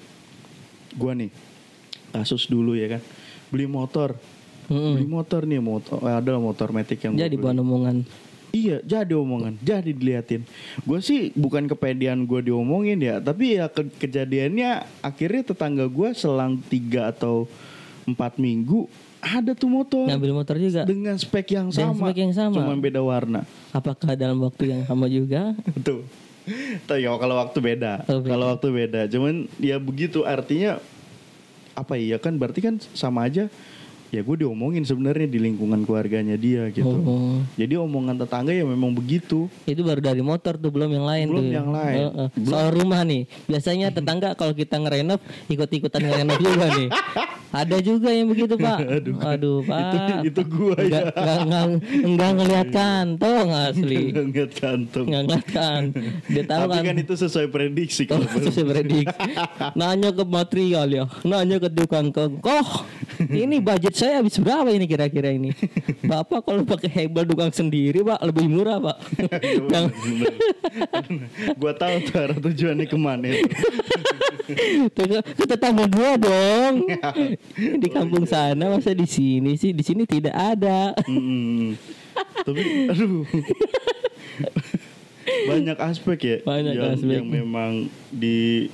gua 0.94 1.18
nih. 1.18 1.34
Kasus 2.14 2.46
dulu 2.46 2.78
ya 2.78 2.96
kan. 2.96 3.02
Beli 3.48 3.66
motor. 3.66 4.16
Mm-mm. 4.66 4.98
Beli 4.98 5.06
motor 5.06 5.42
nih 5.44 5.60
motor 5.60 5.98
ada 6.02 6.36
motor 6.36 6.70
metik 6.70 7.00
yang 7.00 7.14
Jadi 7.14 7.36
bahan 7.36 7.60
omongan. 7.60 7.98
Iya, 8.50 8.80
jadi 8.80 9.12
omongan, 9.14 9.60
jadi 9.60 9.92
diliatin. 9.92 10.48
Gue 10.82 11.00
sih 11.00 11.28
bukan 11.34 11.68
kepedean 11.68 12.24
gue 12.24 12.40
diomongin 12.42 12.96
ya, 12.98 13.20
tapi 13.20 13.60
ya 13.60 13.68
ke- 13.68 13.92
kejadiannya 13.92 14.80
akhirnya 15.02 15.44
tetangga 15.46 15.86
gue 15.86 16.10
selang 16.14 16.64
tiga 16.64 17.12
atau 17.12 17.52
empat 18.06 18.38
minggu 18.38 18.88
ada 19.20 19.52
tuh 19.52 19.68
motor 19.68 20.06
Ngambil 20.08 20.32
motor 20.32 20.56
juga. 20.56 20.86
dengan 20.86 21.18
spek 21.18 21.52
yang 21.52 21.68
Dengan 21.68 21.92
sama, 21.92 22.06
spek 22.08 22.18
yang 22.18 22.32
sama. 22.32 22.56
cuma 22.56 22.74
beda 22.78 23.02
warna. 23.02 23.44
Apakah 23.70 24.16
dalam 24.16 24.40
waktu 24.40 24.64
yang 24.70 24.82
sama 24.84 25.10
juga? 25.10 25.52
Tuh, 25.84 26.08
tuh 26.86 26.96
ya 26.96 27.12
kalau 27.12 27.36
waktu 27.36 27.60
beda, 27.60 28.08
Oh, 28.08 28.22
beda. 28.22 28.30
kalau 28.30 28.46
waktu 28.56 28.68
beda. 28.72 29.02
Cuman 29.10 29.50
ya 29.58 29.76
begitu 29.78 30.24
artinya 30.24 30.80
apa 31.76 32.00
ya 32.00 32.18
kan 32.18 32.40
berarti 32.40 32.64
kan 32.64 32.76
sama 32.96 33.28
aja. 33.28 33.52
Ya 34.16 34.24
gue 34.24 34.38
diomongin 34.40 34.82
sebenarnya 34.82 35.28
di 35.28 35.38
lingkungan 35.38 35.84
keluarganya 35.84 36.36
dia 36.36 36.72
gitu. 36.72 36.88
Oh. 36.96 37.44
Jadi 37.54 37.76
omongan 37.76 38.16
tetangga 38.18 38.50
ya 38.50 38.64
memang 38.64 38.92
begitu. 38.92 39.52
Itu 39.64 39.84
baru 39.84 40.00
dari 40.00 40.24
motor 40.24 40.56
tuh 40.56 40.72
belum 40.72 40.88
yang 40.90 41.04
lain 41.04 41.26
Belum 41.28 41.44
tuh. 41.44 41.52
yang 41.52 41.70
lain. 41.70 41.98
Heeh. 42.08 42.28
Soal 42.44 42.72
rumah 42.72 43.04
nih, 43.04 43.28
biasanya 43.44 43.92
tetangga 43.92 44.32
kalau 44.34 44.52
kita 44.52 44.78
ngerenov 44.78 45.20
ikut-ikutan 45.46 46.00
ngerenov 46.00 46.38
juga 46.38 46.66
nih. 46.72 46.88
Ada 47.52 47.78
juga 47.80 48.12
yang 48.12 48.28
begitu 48.28 48.56
pak. 48.56 48.80
Aduh, 49.32 49.60
pak. 49.62 49.80
Itu- 49.92 50.24
itu 50.26 50.42
gua 50.46 50.76
ya. 50.78 50.88
Nggak, 50.88 51.06
nggak, 51.14 51.38
nggak, 51.42 51.66
nggak 52.06 52.32
ngeliat 52.34 52.68
kantong 52.70 53.48
asli. 53.50 54.00
Ngeliat 54.12 54.52
kantung. 54.60 55.06
Nggak 55.08 55.22
ngeliat 55.24 55.48
kan. 55.50 55.82
Dia 56.28 56.44
tahu 56.44 56.62
Tapi 56.62 56.74
kan. 56.74 56.84
kan 56.86 56.96
itu 56.98 57.14
sesuai 57.16 57.48
prediksi 57.48 58.04
Oh, 58.06 58.20
kalau 58.20 58.28
sesuai 58.42 58.66
prediksi. 58.70 59.16
Nanya 59.80 60.10
ke 60.10 60.24
material 60.24 60.88
ya, 60.88 61.04
nanya 61.22 61.58
ke 61.58 61.70
tukang 61.70 62.12
kengkoh. 62.12 62.84
Ini 63.18 63.60
budget 63.60 63.96
saya 64.06 64.22
habis 64.22 64.38
berapa 64.38 64.70
ini 64.70 64.86
kira-kira 64.86 65.34
ini? 65.34 65.50
Bapak 66.14 66.46
kalau 66.46 66.62
pakai 66.62 66.94
hebel 66.94 67.26
tukang 67.26 67.50
sendiri, 67.50 68.06
Pak, 68.06 68.22
lebih 68.22 68.46
murah, 68.46 68.78
Pak. 68.78 68.98
Yang 69.74 69.86
Gua 71.58 71.74
tahu 71.74 71.96
tuh 72.06 72.14
arah 72.22 72.38
tujuannya 72.38 72.86
ke 72.86 72.98
mana 73.02 73.26
itu. 73.34 73.50
Ke 75.34 75.46
tetangga 75.50 75.90
gua 75.90 76.22
dong. 76.22 76.86
Di 77.58 77.90
kampung 77.90 78.30
sana 78.30 78.70
masa 78.70 78.94
di 78.94 79.10
sini 79.10 79.58
sih? 79.58 79.74
Di 79.74 79.82
sini 79.82 80.06
tidak 80.06 80.38
ada. 80.38 80.94
Tapi 82.46 82.62
aduh. 82.94 83.26
Banyak 85.26 85.78
aspek 85.82 86.18
ya 86.22 86.38
Banyak 86.46 86.74
yang, 86.78 86.94
aspek. 86.94 87.10
yang 87.18 87.26
memang 87.26 87.90
di 88.14 88.70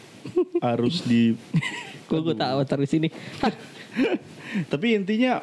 harus 0.59 1.07
di 1.07 1.39
Kok 2.11 2.19
gua 2.19 2.35
tahu 2.35 2.59
terus 2.67 2.91
ini. 2.91 3.07
tapi 4.71 4.95
intinya 4.97 5.41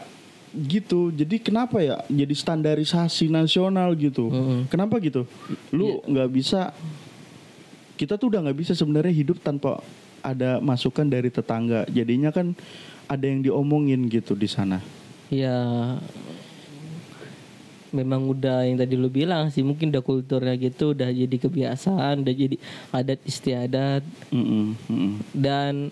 gitu. 0.54 1.12
Jadi 1.12 1.40
kenapa 1.40 1.80
ya 1.84 2.00
jadi 2.08 2.34
standarisasi 2.34 3.28
nasional 3.28 3.92
gitu? 3.96 4.32
Mm-mm. 4.32 4.60
kenapa 4.72 4.96
gitu? 5.00 5.28
Lu 5.72 6.00
nggak 6.04 6.28
bisa 6.32 6.72
kita 7.98 8.14
tuh 8.14 8.30
udah 8.30 8.46
nggak 8.46 8.58
bisa 8.58 8.72
sebenarnya 8.78 9.10
hidup 9.10 9.42
tanpa 9.42 9.82
ada 10.22 10.58
masukan 10.62 11.06
dari 11.06 11.28
tetangga. 11.28 11.84
Jadinya 11.90 12.30
kan 12.32 12.54
ada 13.10 13.24
yang 13.24 13.42
diomongin 13.42 14.06
gitu 14.08 14.36
di 14.38 14.48
sana. 14.48 14.80
Ya 15.28 15.56
memang 17.88 18.28
udah 18.28 18.68
yang 18.68 18.76
tadi 18.76 19.00
lu 19.00 19.08
bilang 19.08 19.48
sih 19.48 19.64
mungkin 19.64 19.88
udah 19.88 20.04
kulturnya 20.04 20.52
gitu 20.60 20.92
udah 20.92 21.08
jadi 21.08 21.36
kebiasaan 21.40 22.20
udah 22.20 22.34
jadi 22.36 22.56
adat 22.92 23.20
istiadat. 23.24 24.02
Mm-mm, 24.28 24.76
mm-mm. 24.88 25.12
dan 25.32 25.88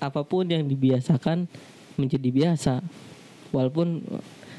apa 0.00 0.24
pun 0.24 0.46
yang 0.48 0.64
dibiasakan 0.64 1.50
menjadi 1.94 2.28
biasa. 2.28 2.82
Walaupun 3.50 4.02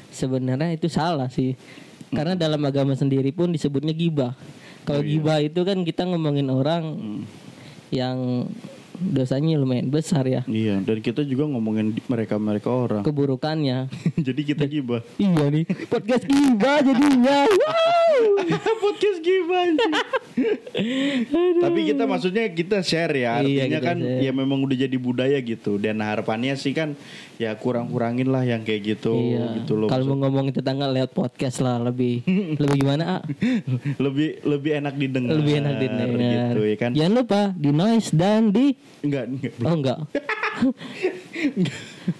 sebenarnya 0.08 0.74
itu 0.74 0.88
salah 0.88 1.28
sih. 1.28 1.56
Karena 2.12 2.36
dalam 2.36 2.60
agama 2.60 2.92
sendiri 2.92 3.32
pun 3.32 3.48
disebutnya 3.48 3.92
gibah. 3.92 4.36
Kalau 4.84 5.00
Oh, 5.00 5.06
iya. 5.06 5.12
gibah 5.16 5.38
itu 5.40 5.60
kan 5.62 5.78
kita 5.80 6.02
ngomongin 6.04 6.50
orang 6.50 6.82
Mm. 6.92 7.20
yang 7.88 8.18
dosanya 9.02 9.56
lumayan 9.56 9.88
besar 9.88 10.22
ya. 10.24 10.44
Iya 10.44 10.78
dan 10.78 11.00
kita 11.00 11.24
juga 11.24 11.48
ngomongin 11.48 11.96
mereka 12.06 12.36
mereka 12.36 12.68
orang. 12.68 13.02
Keburukannya. 13.02 13.88
Jadi 14.26 14.40
kita 14.44 14.68
gibah. 14.68 15.00
Iya 15.16 15.48
nih 15.48 15.64
podcast 15.88 16.26
gibah 16.26 16.78
jadinya. 16.80 17.48
Wow. 18.12 18.44
Podcast 18.78 19.24
gibah. 19.24 19.72
tapi 21.64 21.80
kita 21.92 22.04
maksudnya 22.08 22.44
kita 22.52 22.82
share 22.82 23.14
ya 23.14 23.40
Iya, 23.40 23.40
artinya 23.40 23.80
kita 23.80 23.86
kan 23.86 23.96
share. 24.00 24.20
ya 24.24 24.32
memang 24.34 24.58
udah 24.64 24.76
jadi 24.76 24.96
budaya 24.98 25.38
gitu. 25.40 25.78
Dan 25.78 26.02
harapannya 26.02 26.54
sih 26.58 26.74
kan 26.74 26.94
ya 27.40 27.54
kurang 27.58 27.90
kurangin 27.90 28.30
lah 28.30 28.46
yang 28.46 28.62
kayak 28.62 28.96
gitu 28.96 29.14
iya. 29.16 29.58
gitu 29.62 29.74
loh. 29.74 29.88
Kalau 29.90 30.14
mau 30.14 30.26
ngomongin 30.26 30.54
tetangga 30.54 30.86
lewat 30.90 31.12
podcast 31.12 31.60
lah 31.64 31.78
lebih 31.82 32.22
lebih 32.62 32.76
gimana 32.82 33.04
ah? 33.18 33.22
lebih 33.98 34.38
lebih 34.46 34.70
enak 34.78 34.94
didengar 34.94 35.34
lebih 35.38 35.54
enak 35.58 35.74
didengar. 35.80 36.54
gitu 36.54 36.62
ya 36.66 36.76
kan? 36.78 36.90
Jangan 36.94 37.12
lupa 37.14 37.40
di 37.56 37.70
noise 37.70 38.08
dan 38.14 38.54
di 38.54 38.66
enggak 39.02 39.24
enggak. 39.28 39.52
Oh 39.64 39.74
enggak. 39.74 39.98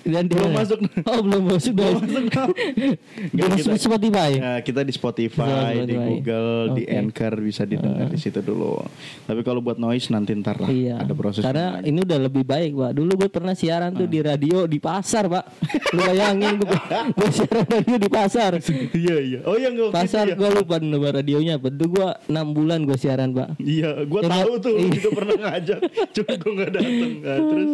Dan 0.02 0.24
di 0.24 0.32
Belum 0.32 0.52
masuk. 0.52 0.78
Oh 1.04 1.20
belum 1.20 1.42
masuk. 1.48 1.72
Belum 1.74 1.98
Enggak, 2.02 2.48
Belum 3.34 3.50
kita- 3.52 3.78
Spotify. 3.78 4.30
Ya, 4.32 4.52
kita 4.58 4.80
di 4.80 4.90
Spotify, 4.90 5.42
Spotify. 5.74 5.84
di 5.84 5.94
Google, 5.96 6.50
di 6.72 6.84
Oke. 6.84 6.94
Anchor 6.94 7.32
bisa 7.38 7.62
didengar 7.62 8.06
di 8.06 8.16
situ 8.16 8.38
dulu. 8.38 8.78
Tapi 9.22 9.40
kalau 9.40 9.58
buat 9.58 9.76
noise 9.76 10.06
nanti 10.08 10.34
ntar 10.34 10.56
lah 10.56 10.68
Iya. 10.68 10.98
ada 10.98 11.12
proses. 11.12 11.40
Karena 11.40 11.80
ini 11.80 11.98
udah 11.98 12.18
lebih 12.20 12.42
baik, 12.42 12.72
Pak. 12.72 12.90
Dulu 12.92 13.10
gue 13.16 13.30
pernah 13.30 13.52
siaran 13.52 13.90
tuh 13.92 14.06
di 14.06 14.18
radio 14.18 14.64
di 14.64 14.78
pasar, 14.78 15.26
Pak. 15.26 15.44
Lu 15.90 16.00
bayangin 16.00 16.54
gue, 16.56 16.68
gue 17.16 17.30
siaran 17.32 17.66
radio 17.66 17.96
di 17.96 18.08
pasar. 18.08 18.50
Iya 18.92 19.16
iya. 19.18 19.38
Oh 19.44 19.56
yang 19.56 19.72
gue 19.72 19.88
Pasar 19.90 20.24
ya. 20.24 20.34
gue 20.34 20.48
lupa 20.48 20.78
nama 20.78 21.08
radionya. 21.12 21.56
Betul 21.56 21.90
gue 21.90 22.08
6 22.26 22.32
bulan 22.52 22.82
gue 22.82 22.96
siaran, 22.96 23.30
Pak. 23.30 23.58
Iya, 23.58 24.02
gue 24.02 24.20
tahu 24.22 24.52
tuh 24.58 24.74
Iya. 24.74 24.94
itu 24.94 25.08
pernah 25.10 25.36
ngajak, 25.38 25.80
cuma 26.12 26.32
gue 26.34 26.52
nggak 26.52 26.70
dateng. 26.72 27.10
Nah, 27.18 27.38
terus 27.40 27.70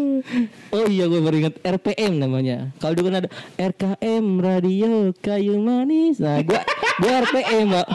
Oh 0.71 0.87
iya 0.87 1.05
gue 1.05 1.21
baru 1.21 1.37
ingat 1.39 1.55
RPM 1.99 2.15
namanya. 2.23 2.71
Kalau 2.79 2.95
dulu 2.95 3.11
kan 3.11 3.27
ada 3.27 3.31
RKM 3.59 4.25
Radio 4.39 5.11
Kayu 5.19 5.59
Manis. 5.59 6.23
Nah 6.23 6.39
gue 6.47 6.55
gue 7.03 7.11
RPM 7.27 7.75
pak. 7.75 7.87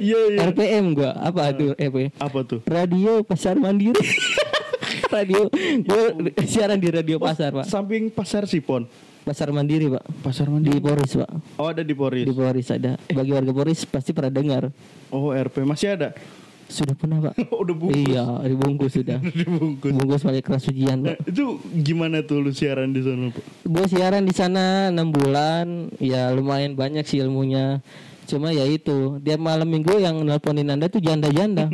iya 0.00 0.20
iya. 0.32 0.48
RPM 0.48 0.96
gue 0.96 1.10
apa 1.12 1.52
tuh 1.52 1.76
RPM? 1.76 2.16
Apa 2.16 2.38
tuh? 2.48 2.64
Radio 2.64 3.20
Pasar 3.20 3.60
Mandiri. 3.60 4.00
radio 5.20 5.52
gue 5.84 6.02
siaran 6.48 6.80
di 6.80 6.88
radio 6.88 7.20
pasar 7.20 7.52
pak. 7.52 7.68
Samping 7.68 8.08
pasar 8.08 8.48
Sipon. 8.48 8.88
Pasar 9.20 9.52
Mandiri 9.52 9.92
pak. 9.92 10.04
Pasar 10.24 10.48
Di 10.48 10.52
Mandiri. 10.56 10.80
Poris 10.80 11.12
pak. 11.12 11.30
Oh 11.60 11.68
ada 11.68 11.84
di 11.84 11.92
Poris. 11.92 12.24
Di 12.24 12.32
Poris 12.32 12.72
ada. 12.72 12.96
Bagi 13.12 13.36
warga 13.36 13.52
Poris 13.52 13.84
pasti 13.84 14.16
pernah 14.16 14.32
dengar. 14.32 14.72
Oh 15.12 15.28
RP 15.28 15.60
masih 15.68 16.00
ada. 16.00 16.16
Sudah 16.72 16.96
pernah 16.96 17.20
pak. 17.20 17.36
Udah 17.62 17.74
bungkus. 17.76 18.00
Iya 18.00 18.24
dibungkus 18.48 18.92
sudah. 18.96 19.18
Dibungkus. 19.44 19.92
Bungkus 19.92 20.22
pakai 20.24 20.40
keras 20.40 20.64
ujian 20.72 21.04
Nah, 21.04 21.20
pak. 21.20 21.28
itu 21.28 21.60
gimana 21.84 22.24
tuh 22.24 22.40
lu 22.40 22.48
siaran 22.48 22.96
di 22.96 23.04
sana, 23.04 23.28
Pak? 23.28 23.44
Gue 23.68 23.84
siaran 23.92 24.24
di 24.24 24.32
sana 24.32 24.88
enam 24.88 25.12
bulan. 25.12 25.92
Ya 26.00 26.32
lumayan 26.32 26.72
banyak 26.72 27.04
sih 27.04 27.20
ilmunya. 27.20 27.84
Cuma 28.22 28.54
ya 28.54 28.62
itu 28.62 29.18
Tiap 29.18 29.42
malam 29.42 29.66
minggu 29.66 29.98
yang 29.98 30.22
nelponin 30.22 30.70
anda 30.70 30.86
tuh 30.86 31.02
janda-janda 31.02 31.66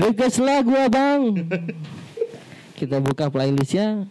Request 0.00 0.40
lagu 0.40 0.72
abang 0.72 1.44
Kita 2.72 3.04
buka 3.04 3.28
playlistnya 3.28 4.08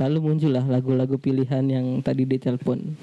Lalu 0.00 0.18
muncullah 0.24 0.64
lagu-lagu 0.64 1.20
pilihan 1.20 1.60
yang 1.68 2.00
tadi 2.00 2.24
ditelepon 2.24 2.96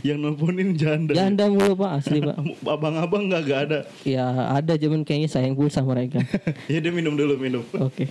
Yang 0.00 0.18
nelponin 0.24 0.72
janda. 0.72 1.12
Janda 1.12 1.52
mulu 1.52 1.76
pak 1.76 2.00
asli 2.00 2.24
pak 2.24 2.40
Abang-abang 2.80 3.28
nggak 3.28 3.42
gak 3.44 3.60
ada. 3.68 3.84
Ya 4.08 4.24
ada 4.56 4.72
cuman 4.80 5.04
kayaknya 5.04 5.28
sayang 5.28 5.52
pulsa 5.52 5.84
mereka 5.84 6.24
ya 6.72 6.80
dia 6.80 6.88
minum 6.88 7.12
dulu 7.12 7.36
minum. 7.36 7.60
Oke 7.76 8.08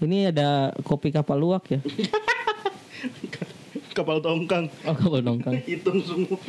Ini 0.00 0.32
ada 0.32 0.72
kopi 0.84 1.12
kapal 1.12 1.40
luwak 1.40 1.64
ya 1.68 1.80
Kapal 3.96 4.24
tongkang. 4.24 4.72
Oh 4.88 4.96
kapal 4.96 5.20
nongkang 5.20 5.60
Hitung 5.68 6.00
semua. 6.02 6.40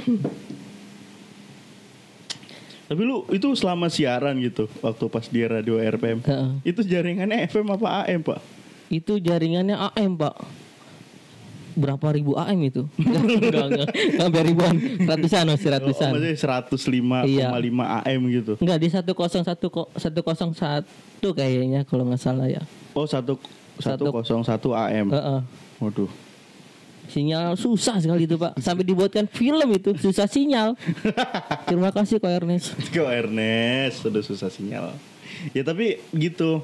Tapi 2.85 3.01
lu 3.01 3.25
itu 3.33 3.49
selama 3.57 3.89
siaran 3.89 4.37
gitu 4.39 4.69
waktu 4.79 5.05
pas 5.09 5.25
di 5.25 5.41
radio 5.41 5.81
RPM. 5.81 6.21
Heeh. 6.21 6.49
Itu 6.61 6.85
jaringannya 6.85 7.49
FM 7.49 7.73
apa 7.73 8.05
AM, 8.05 8.21
Pak? 8.21 8.37
Itu 8.93 9.17
jaringannya 9.17 9.73
AM 9.73 10.13
pak 10.13 10.37
Berapa 11.75 12.07
ribu 12.15 12.39
AM 12.39 12.59
itu? 12.63 12.87
enggak, 12.95 13.65
enggak, 13.67 13.87
enggak, 14.15 14.43
ribuan 14.47 14.75
Ratusan 15.03 15.43
masih 15.51 15.67
Oh, 15.67 15.73
ratusan 15.75 16.09
maksudnya 16.15 16.35
105,5 16.39 17.27
Iya. 17.27 17.47
AM 17.99 18.21
gitu. 18.31 18.53
Enggak 18.63 18.77
di 18.79 18.87
101 18.87 19.67
kok 19.67 19.87
101 19.91 20.85
kayaknya 21.35 21.83
kalau 21.83 22.07
nggak 22.07 22.21
salah 22.23 22.47
ya. 22.47 22.63
Oh, 22.95 23.03
1 23.03 23.35
Satu- 23.75 24.07
101 24.07 24.71
AM. 24.71 25.07
Heeh. 25.11 25.39
Waduh. 25.83 26.07
Sinyal 27.05 27.53
susah 27.53 28.01
sekali 28.01 28.25
itu 28.25 28.33
Pak. 28.33 28.57
Sampai 28.57 28.81
dibuatkan 28.81 29.29
film 29.29 29.67
itu 29.69 29.93
susah 29.99 30.25
sinyal. 30.25 30.73
Terima 31.69 31.93
kasih 31.93 32.17
Ko 32.17 32.25
Ernest. 32.25 32.73
Go 32.89 33.05
Ernest, 33.05 34.01
sudah 34.01 34.23
susah 34.25 34.49
sinyal. 34.49 34.95
Ya 35.53 35.61
tapi 35.61 35.99
gitu. 36.15 36.63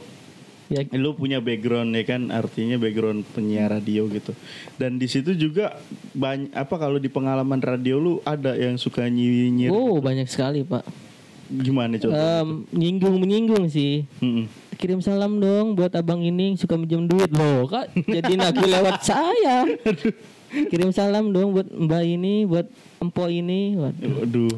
Ya, 0.72 0.88
Lu 0.96 1.12
punya 1.12 1.44
background 1.44 1.92
ya 1.92 2.08
kan, 2.08 2.32
artinya 2.32 2.80
background 2.80 3.28
penyiar 3.36 3.68
radio 3.70 4.08
gitu. 4.08 4.32
Dan 4.80 4.96
di 4.96 5.06
situ 5.06 5.36
juga 5.36 5.76
banyak 6.16 6.56
apa 6.56 6.76
kalau 6.80 6.96
di 6.96 7.12
pengalaman 7.12 7.60
radio 7.60 8.00
lu 8.00 8.14
ada 8.24 8.56
yang 8.56 8.80
suka 8.80 9.04
nyinyir. 9.04 9.68
oh 9.68 10.00
banyak 10.00 10.32
sekali 10.32 10.64
Pak. 10.64 10.88
Gimana 11.52 12.00
coba? 12.00 12.16
Em, 12.16 12.64
nyinggung 12.72 13.20
menyinggung 13.20 13.68
sih. 13.68 14.08
Mm-mm. 14.24 14.48
Kirim 14.80 15.04
salam 15.04 15.38
dong 15.38 15.76
buat 15.76 15.92
abang 15.92 16.24
ini 16.24 16.50
yang 16.50 16.58
suka 16.58 16.74
minjem 16.74 17.06
duit 17.06 17.28
loh 17.30 17.68
kak. 17.68 17.92
Jadi 17.94 18.34
nagih 18.34 18.66
lewat 18.66 19.04
saya. 19.12 19.68
Kirim 20.72 20.96
salam 20.96 21.30
dong 21.30 21.52
buat 21.52 21.68
mbak 21.68 22.04
ini, 22.08 22.48
buat 22.48 22.72
empo 22.98 23.28
ini. 23.28 23.76
Waduh, 23.76 24.12
Waduh. 24.24 24.56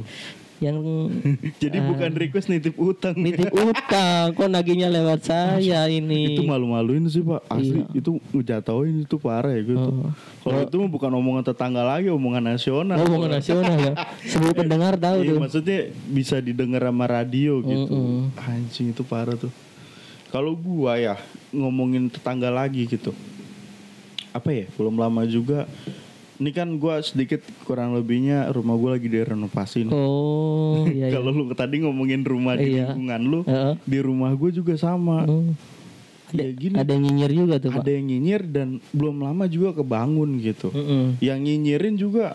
Yang 0.63 0.79
Jadi 1.63 1.77
bukan 1.77 2.11
request 2.13 2.47
nitip 2.47 2.75
utang. 2.75 3.11
Nitip 3.13 3.51
utang 3.51 4.31
kok 4.31 4.47
nagihnya 4.47 4.87
lewat 4.87 5.19
saya 5.21 5.85
ini. 5.85 6.33
Itu 6.33 6.43
malu-maluin 6.43 7.03
sih 7.05 7.19
pak. 7.19 7.43
Asli 7.47 7.83
Iya. 7.83 7.99
itu 7.99 8.11
ngejatoin 8.31 8.95
itu 9.01 9.15
parah 9.17 9.51
ya 9.51 9.61
gitu. 9.61 9.89
Oh. 9.99 10.11
Kalau 10.41 10.59
itu 10.63 10.75
mah 10.77 10.89
bukan 10.89 11.11
omongan 11.11 11.43
tetangga 11.45 11.83
lagi, 11.83 12.07
omongan 12.07 12.43
nasional. 12.49 12.95
Oh, 12.95 13.05
omongan 13.05 13.31
nasional 13.37 13.75
ya. 13.75 13.93
Seluruh 14.23 14.55
pendengar 14.63 14.95
tahu 14.95 15.19
Iya, 15.19 15.29
tuh. 15.29 15.39
maksudnya 15.39 15.79
bisa 16.07 16.39
didengar 16.39 16.81
sama 16.81 17.05
radio 17.05 17.59
gitu. 17.59 17.91
Mm-mm. 17.91 18.31
Anjing 18.39 18.91
itu 18.91 19.03
parah 19.03 19.35
tuh. 19.35 19.51
Kalau 20.29 20.55
gua 20.55 20.95
ya 20.95 21.15
ngomongin 21.51 22.07
tetangga 22.07 22.47
lagi 22.47 22.87
gitu. 22.87 23.11
Apa 24.31 24.49
ya? 24.49 24.65
Belum 24.73 24.95
lama 24.95 25.21
juga. 25.23 25.69
Ini 26.33 26.49
kan 26.49 26.81
gua 26.81 26.97
sedikit 26.99 27.45
kurang 27.63 27.93
lebihnya 27.93 28.49
rumah 28.49 28.73
gua 28.73 28.97
lagi 28.97 29.05
direnovasi. 29.05 29.85
nih. 29.85 29.93
Oh, 29.93 30.81
iya 30.89 31.07
iya. 31.07 31.13
Kalau 31.13 31.29
lu 31.29 31.53
tadi 31.53 31.79
ngomongin 31.79 32.25
rumah 32.25 32.57
di 32.57 32.73
Iya. 32.73 32.89
lingkungan 32.89 33.21
lu, 33.21 33.39
Heeh. 33.43 33.73
di 33.79 33.99
rumah 34.01 34.33
gua 34.33 34.49
juga 34.49 34.73
sama. 34.73 35.23
Oh. 35.23 35.53
Ya 36.33 36.49
gini, 36.49 36.73
Ada 36.73 36.97
yang 36.97 37.05
nyinyir 37.05 37.31
juga 37.31 37.55
tuh, 37.61 37.69
Pak. 37.69 37.85
ada 37.85 37.91
yang 37.93 38.09
nyinyir 38.09 38.41
dan 38.43 38.81
belum 38.89 39.21
lama 39.21 39.45
juga 39.45 39.69
kebangun 39.75 40.41
gitu. 40.41 40.73
Mm-mm. 40.73 41.21
Yang 41.21 41.39
nyinyirin 41.39 41.93
juga 41.93 42.33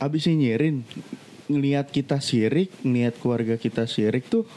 abis 0.00 0.24
nyinyirin 0.24 0.80
ngelihat 1.44 1.92
kita 1.92 2.16
sirik, 2.18 2.72
ngelihat 2.80 3.20
keluarga 3.20 3.54
kita 3.54 3.84
sirik 3.84 4.24
tuh 4.26 4.48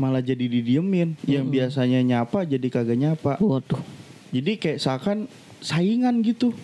malah 0.00 0.24
jadi 0.24 0.40
didiemin. 0.40 1.20
Yang 1.22 1.44
biasanya 1.52 2.00
nyapa 2.00 2.48
jadi 2.48 2.64
kagak 2.64 2.96
nyapa. 2.96 3.36
Waduh. 3.36 3.84
Jadi 4.32 4.56
kayak 4.56 4.80
seakan 4.80 5.28
saingan 5.60 6.24
gitu. 6.24 6.56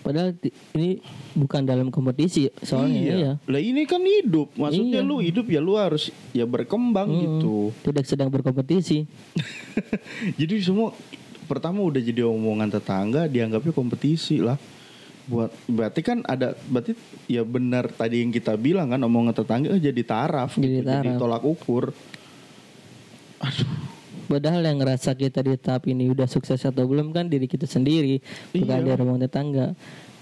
Padahal 0.00 0.32
ini 0.74 0.98
bukan 1.32 1.62
dalam 1.62 1.88
kompetisi 1.88 2.48
soalnya 2.60 3.00
iya. 3.00 3.14
ya. 3.14 3.32
Lah 3.44 3.60
ini 3.60 3.84
kan 3.84 4.00
hidup. 4.00 4.52
Maksudnya 4.54 5.00
Iya. 5.00 5.06
lu 5.06 5.20
hidup 5.20 5.46
ya 5.46 5.60
lu 5.60 5.76
harus 5.76 6.08
ya 6.32 6.44
berkembang 6.44 7.08
Mm. 7.08 7.20
gitu. 7.20 7.56
Tidak 7.84 8.04
sedang 8.04 8.28
berkompetisi. 8.28 9.04
jadi 10.40 10.54
semua 10.60 10.92
pertama 11.44 11.82
udah 11.82 11.98
jadi 11.98 12.22
omongan 12.24 12.70
tetangga 12.70 13.26
dianggapnya 13.26 13.72
kompetisi 13.72 14.40
lah. 14.40 14.56
Buat 15.26 15.54
berarti 15.64 16.00
kan 16.02 16.26
ada 16.26 16.58
berarti 16.66 16.96
ya 17.26 17.46
benar 17.46 17.86
tadi 17.86 18.18
yang 18.18 18.30
kita 18.30 18.56
bilang 18.56 18.90
kan 18.90 18.98
omongan 18.98 19.30
tetangga 19.32 19.78
jadi 19.78 20.02
taraf 20.02 20.58
Jadi 20.58 20.82
gitu, 20.82 20.88
jadi 20.88 21.10
taraf. 21.14 21.20
tolak 21.20 21.42
ukur. 21.44 21.84
Padahal 24.30 24.62
yang 24.62 24.78
ngerasa 24.78 25.18
kita 25.18 25.42
di 25.42 25.58
tahap 25.58 25.90
ini 25.90 26.06
udah 26.06 26.30
sukses 26.30 26.62
atau 26.62 26.86
belum 26.86 27.10
kan 27.10 27.26
diri 27.26 27.50
kita 27.50 27.66
sendiri, 27.66 28.22
bukan 28.54 28.78
Iya. 28.78 28.86
dari 28.94 28.98
rumah 29.02 29.18
tetangga. 29.18 29.74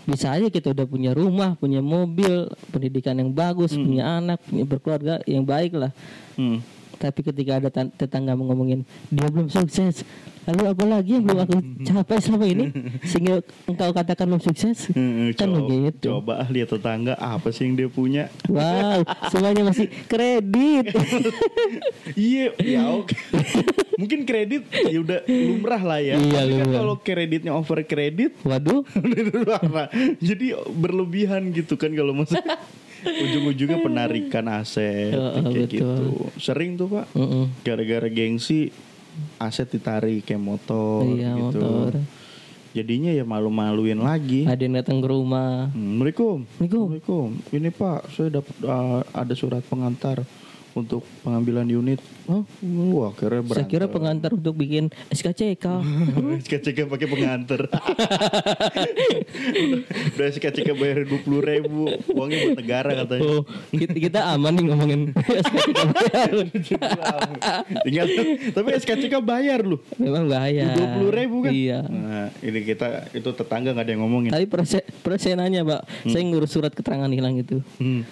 Bisa 0.09 0.33
aja 0.33 0.49
kita 0.49 0.73
udah 0.73 0.89
punya 0.89 1.13
rumah, 1.13 1.61
punya 1.61 1.85
mobil, 1.85 2.49
pendidikan 2.73 3.21
yang 3.21 3.29
bagus, 3.37 3.77
punya 3.77 4.17
anak, 4.17 4.41
punya 4.49 4.65
berkeluarga 4.65 5.21
yang 5.29 5.45
baik 5.45 5.77
lah. 5.77 5.93
Hmm. 6.41 6.65
Tapi 6.99 7.21
ketika 7.23 7.53
ada 7.57 7.69
tan- 7.69 7.91
tetangga 7.91 8.35
mau 8.35 8.47
ngomongin 8.47 8.83
dia 9.09 9.25
belum 9.25 9.47
sukses, 9.47 10.03
lalu 10.45 10.63
apa 10.67 10.85
lagi 10.85 11.11
yang 11.15 11.25
belum 11.25 11.41
aku 11.41 11.57
capai 11.83 12.19
selama 12.19 12.45
ini 12.45 12.65
sehingga 13.03 13.39
engkau 13.65 13.91
katakan 13.93 14.27
belum 14.27 14.43
sukses? 14.43 14.91
Hmm, 14.91 15.31
Kan 15.33 15.49
coba, 15.49 15.59
begitu. 15.65 16.05
coba 16.05 16.35
lihat 16.49 16.69
tetangga 16.69 17.15
apa 17.15 17.49
sih 17.49 17.65
yang 17.65 17.75
dia 17.75 17.89
punya. 17.89 18.27
Wow, 18.45 19.07
semuanya 19.29 19.63
masih 19.65 19.87
kredit. 20.05 20.91
Iya, 22.11 22.51
ya 22.59 22.83
oke. 22.91 23.15
Mungkin 23.95 24.25
kredit 24.25 24.67
ya 24.73 24.99
udah 24.99 25.21
lumrah 25.27 25.83
lah 25.85 26.01
ya. 26.01 26.17
Iya, 26.17 26.41
Tapi 26.41 26.55
kan 26.57 26.69
kalau 26.73 26.95
kreditnya 26.97 27.53
over 27.53 27.79
kredit 27.85 28.35
Waduh. 28.43 28.83
Jadi 30.21 30.47
berlebihan 30.69 31.51
gitu 31.53 31.75
kan 31.75 31.93
kalau 31.93 32.15
masuk 32.15 32.39
ujung-ujungnya 33.05 33.79
penarikan 33.79 34.47
aset 34.51 35.13
Heeh, 35.13 35.43
kayak 35.45 35.69
betul. 35.71 35.95
gitu. 35.95 36.07
Sering 36.37 36.75
tuh 36.75 36.89
Pak. 36.91 37.07
Mm-mm. 37.15 37.45
Gara-gara 37.63 38.09
gengsi 38.09 38.71
aset 39.37 39.67
ditarik 39.67 40.23
kayak 40.23 40.39
motor 40.39 41.03
Iya, 41.05 41.35
gitu. 41.35 41.59
motor. 41.63 41.91
Jadinya 42.69 43.11
ya 43.11 43.25
malu-maluin 43.25 43.99
lagi. 43.99 44.45
ada 44.45 44.61
yang 44.61 44.77
datang 44.77 45.01
ke 45.01 45.09
rumah. 45.09 45.73
Hmm, 45.73 45.99
Assalamualaikum. 45.99 46.39
Assalamualaikum. 46.61 47.29
Ini 47.51 47.69
Pak, 47.71 48.01
saya 48.13 48.29
dapat 48.31 48.55
uh, 48.63 49.01
ada 49.11 49.35
surat 49.35 49.65
pengantar 49.65 50.23
untuk 50.79 51.03
pengambilan 51.23 51.67
unit. 51.67 51.99
Oh, 52.29 52.45
wah 52.93 53.09
akhirnya 53.09 53.41
Saya 53.57 53.65
kira 53.65 53.89
pengantar 53.89 54.37
untuk 54.37 54.53
bikin 54.53 54.93
SKCK. 55.09 55.65
SKCK 56.45 56.85
pakai 56.85 57.09
pengantar. 57.09 57.67
Udah 60.15 60.27
SKCK 60.29 60.77
bayar 60.77 61.09
dua 61.09 61.21
puluh 61.25 61.41
ribu, 61.41 61.89
uangnya 62.13 62.37
buat 62.53 62.59
negara 62.61 62.91
katanya. 63.05 63.23
Oh, 63.25 63.43
kita, 63.73 63.97
kita 63.97 64.21
aman 64.37 64.53
nih 64.55 64.65
ngomongin 64.69 65.01
SKCK 65.49 65.81
bayar. 65.89 66.33
Tinggal, 67.85 68.07
tapi 68.53 68.69
SKCK 68.77 69.15
bayar 69.25 69.61
loh. 69.65 69.81
Memang 69.97 70.29
bahaya. 70.29 70.77
Dua 70.77 70.89
puluh 71.01 71.11
ribu 71.11 71.37
kan? 71.43 71.53
Iya. 71.53 71.81
Nah, 71.89 72.29
ini 72.45 72.61
kita 72.61 73.09
itu 73.17 73.29
tetangga 73.33 73.73
nggak 73.73 73.87
ada 73.89 73.93
yang 73.97 74.03
ngomongin. 74.05 74.31
Tapi 74.37 74.47
persen, 74.47 74.85
persenannya, 75.01 75.65
Pak, 75.65 75.83
saya 76.07 76.23
ngurus 76.29 76.53
surat 76.53 76.73
keterangan 76.77 77.09
hilang 77.09 77.41
itu. 77.41 77.65
Hmm. 77.81 78.05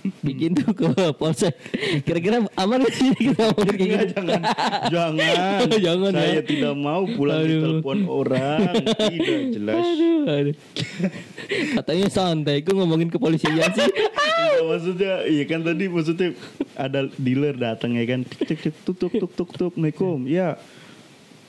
Bikin 0.26 0.56
tuh 0.56 0.72
ke 0.72 0.86
polsek. 1.16 1.54
Kira-kira 2.06 2.46
aman 2.56 2.78
gak 2.86 2.94
sih 2.94 3.10
kita 3.16 3.52
ngomongin 3.52 3.74
kayak 3.76 3.90
gitu? 3.90 4.14
jangan, 4.16 4.42
jangan. 4.88 5.66
Jangan, 5.90 6.12
Saya 6.14 6.32
ya. 6.38 6.42
tidak 6.44 6.74
mau 6.76 7.02
pulang 7.04 7.42
Aduh. 7.42 7.50
ditelepon 7.50 7.98
orang. 8.06 8.60
Tidak 9.10 9.40
jelas. 9.56 9.84
Aduh, 9.84 10.22
aduh. 10.28 10.56
Katanya 11.76 12.06
santai, 12.12 12.62
gue 12.62 12.74
ngomongin 12.76 13.08
ke 13.08 13.18
polisi 13.18 13.48
aja 13.48 13.72
sih. 13.74 13.88
Enggak, 13.90 14.64
maksudnya 14.66 15.12
iya 15.24 15.44
kan 15.48 15.60
tadi 15.64 15.84
maksudnya 15.88 16.28
ada 16.76 17.00
dealer 17.16 17.54
datang 17.56 17.96
ya 17.96 18.04
kan 18.04 18.20
tik 18.28 18.60
tik 18.60 18.74
tuk 18.84 18.96
tuk 18.96 19.12
tuk 19.12 19.32
tuk 19.32 19.50
tuk 19.56 19.72
Assalamualaikum 19.72 20.28
ya 20.28 20.60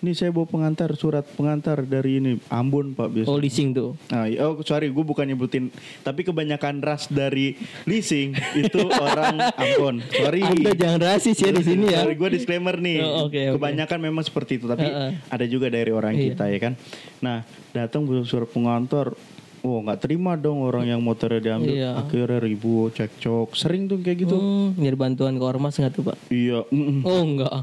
Ini 0.02 0.18
saya 0.18 0.34
bawa 0.34 0.50
pengantar 0.50 0.90
surat 0.98 1.22
pengantar 1.38 1.86
dari 1.86 2.18
ini 2.18 2.42
Ambon 2.50 2.98
Pak 2.98 3.08
biasa. 3.14 3.30
Oh 3.30 3.38
leasing 3.38 3.70
tuh. 3.70 3.94
Nah, 4.10 4.26
oh 4.42 4.58
sorry, 4.66 4.90
gue 4.90 5.06
bukan 5.06 5.30
nyebutin, 5.30 5.70
tapi 6.02 6.26
kebanyakan 6.26 6.82
ras 6.82 7.06
dari 7.06 7.54
leasing 7.86 8.34
itu 8.58 8.82
orang 9.06 9.54
Ambon. 9.54 10.02
Sorry. 10.02 10.42
Anda 10.42 10.74
jangan 10.74 11.02
rasis 11.06 11.38
ya 11.38 11.54
di 11.54 11.62
sini 11.62 11.94
ya. 11.94 12.02
Sorry, 12.02 12.18
gue 12.18 12.30
disclaimer 12.34 12.82
nih. 12.82 12.98
Oh, 13.06 13.30
oke, 13.30 13.38
oke. 13.54 13.62
Kebanyakan 13.62 14.00
memang 14.02 14.26
seperti 14.26 14.58
itu, 14.58 14.66
tapi 14.66 14.90
Heeh. 14.90 15.22
ada 15.22 15.46
juga 15.46 15.70
dari 15.70 15.94
orang 15.94 16.18
Iya. 16.18 16.34
kita 16.34 16.44
ya 16.50 16.58
kan. 16.60 16.74
Nah, 17.22 17.38
datang 17.70 18.02
bawa 18.10 18.26
surat 18.26 18.50
pengantar. 18.50 19.14
Oh 19.62 19.78
nggak 19.78 20.02
terima 20.02 20.34
dong 20.34 20.66
orang 20.66 20.90
yang 20.90 20.98
motornya 20.98 21.38
diambil. 21.38 21.78
Iya. 21.78 21.94
Akhirnya 21.94 22.42
ribut, 22.42 22.98
cekcok, 22.98 23.54
sering 23.54 23.86
tuh 23.86 24.02
kayak 24.02 24.26
gitu. 24.26 24.34
Hmm, 24.34 24.74
nyari 24.74 24.98
bantuan 24.98 25.38
ke 25.38 25.46
ormas 25.46 25.78
nggak 25.78 25.94
tuh 25.94 26.10
pak? 26.10 26.18
Iya, 26.34 26.66
mm-mm. 26.74 27.06
Oh 27.06 27.22
enggak. 27.22 27.62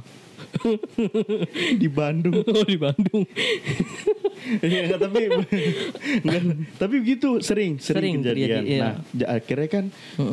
Di 1.83 1.89
Bandung. 1.89 2.41
Oh 2.49 2.65
di 2.65 2.79
Bandung. 2.81 3.23
Iya, 4.65 4.89
nggak, 4.89 5.01
tapi 5.03 5.23
nggak, 6.25 6.43
tapi 6.79 6.95
begitu 7.03 7.43
sering 7.43 7.77
Sering 7.77 8.23
sering, 8.23 8.39
kejadian. 8.39 8.63
iya. 8.65 8.81
Nah, 8.81 8.95
akhirnya 9.35 9.69
kan 9.69 9.85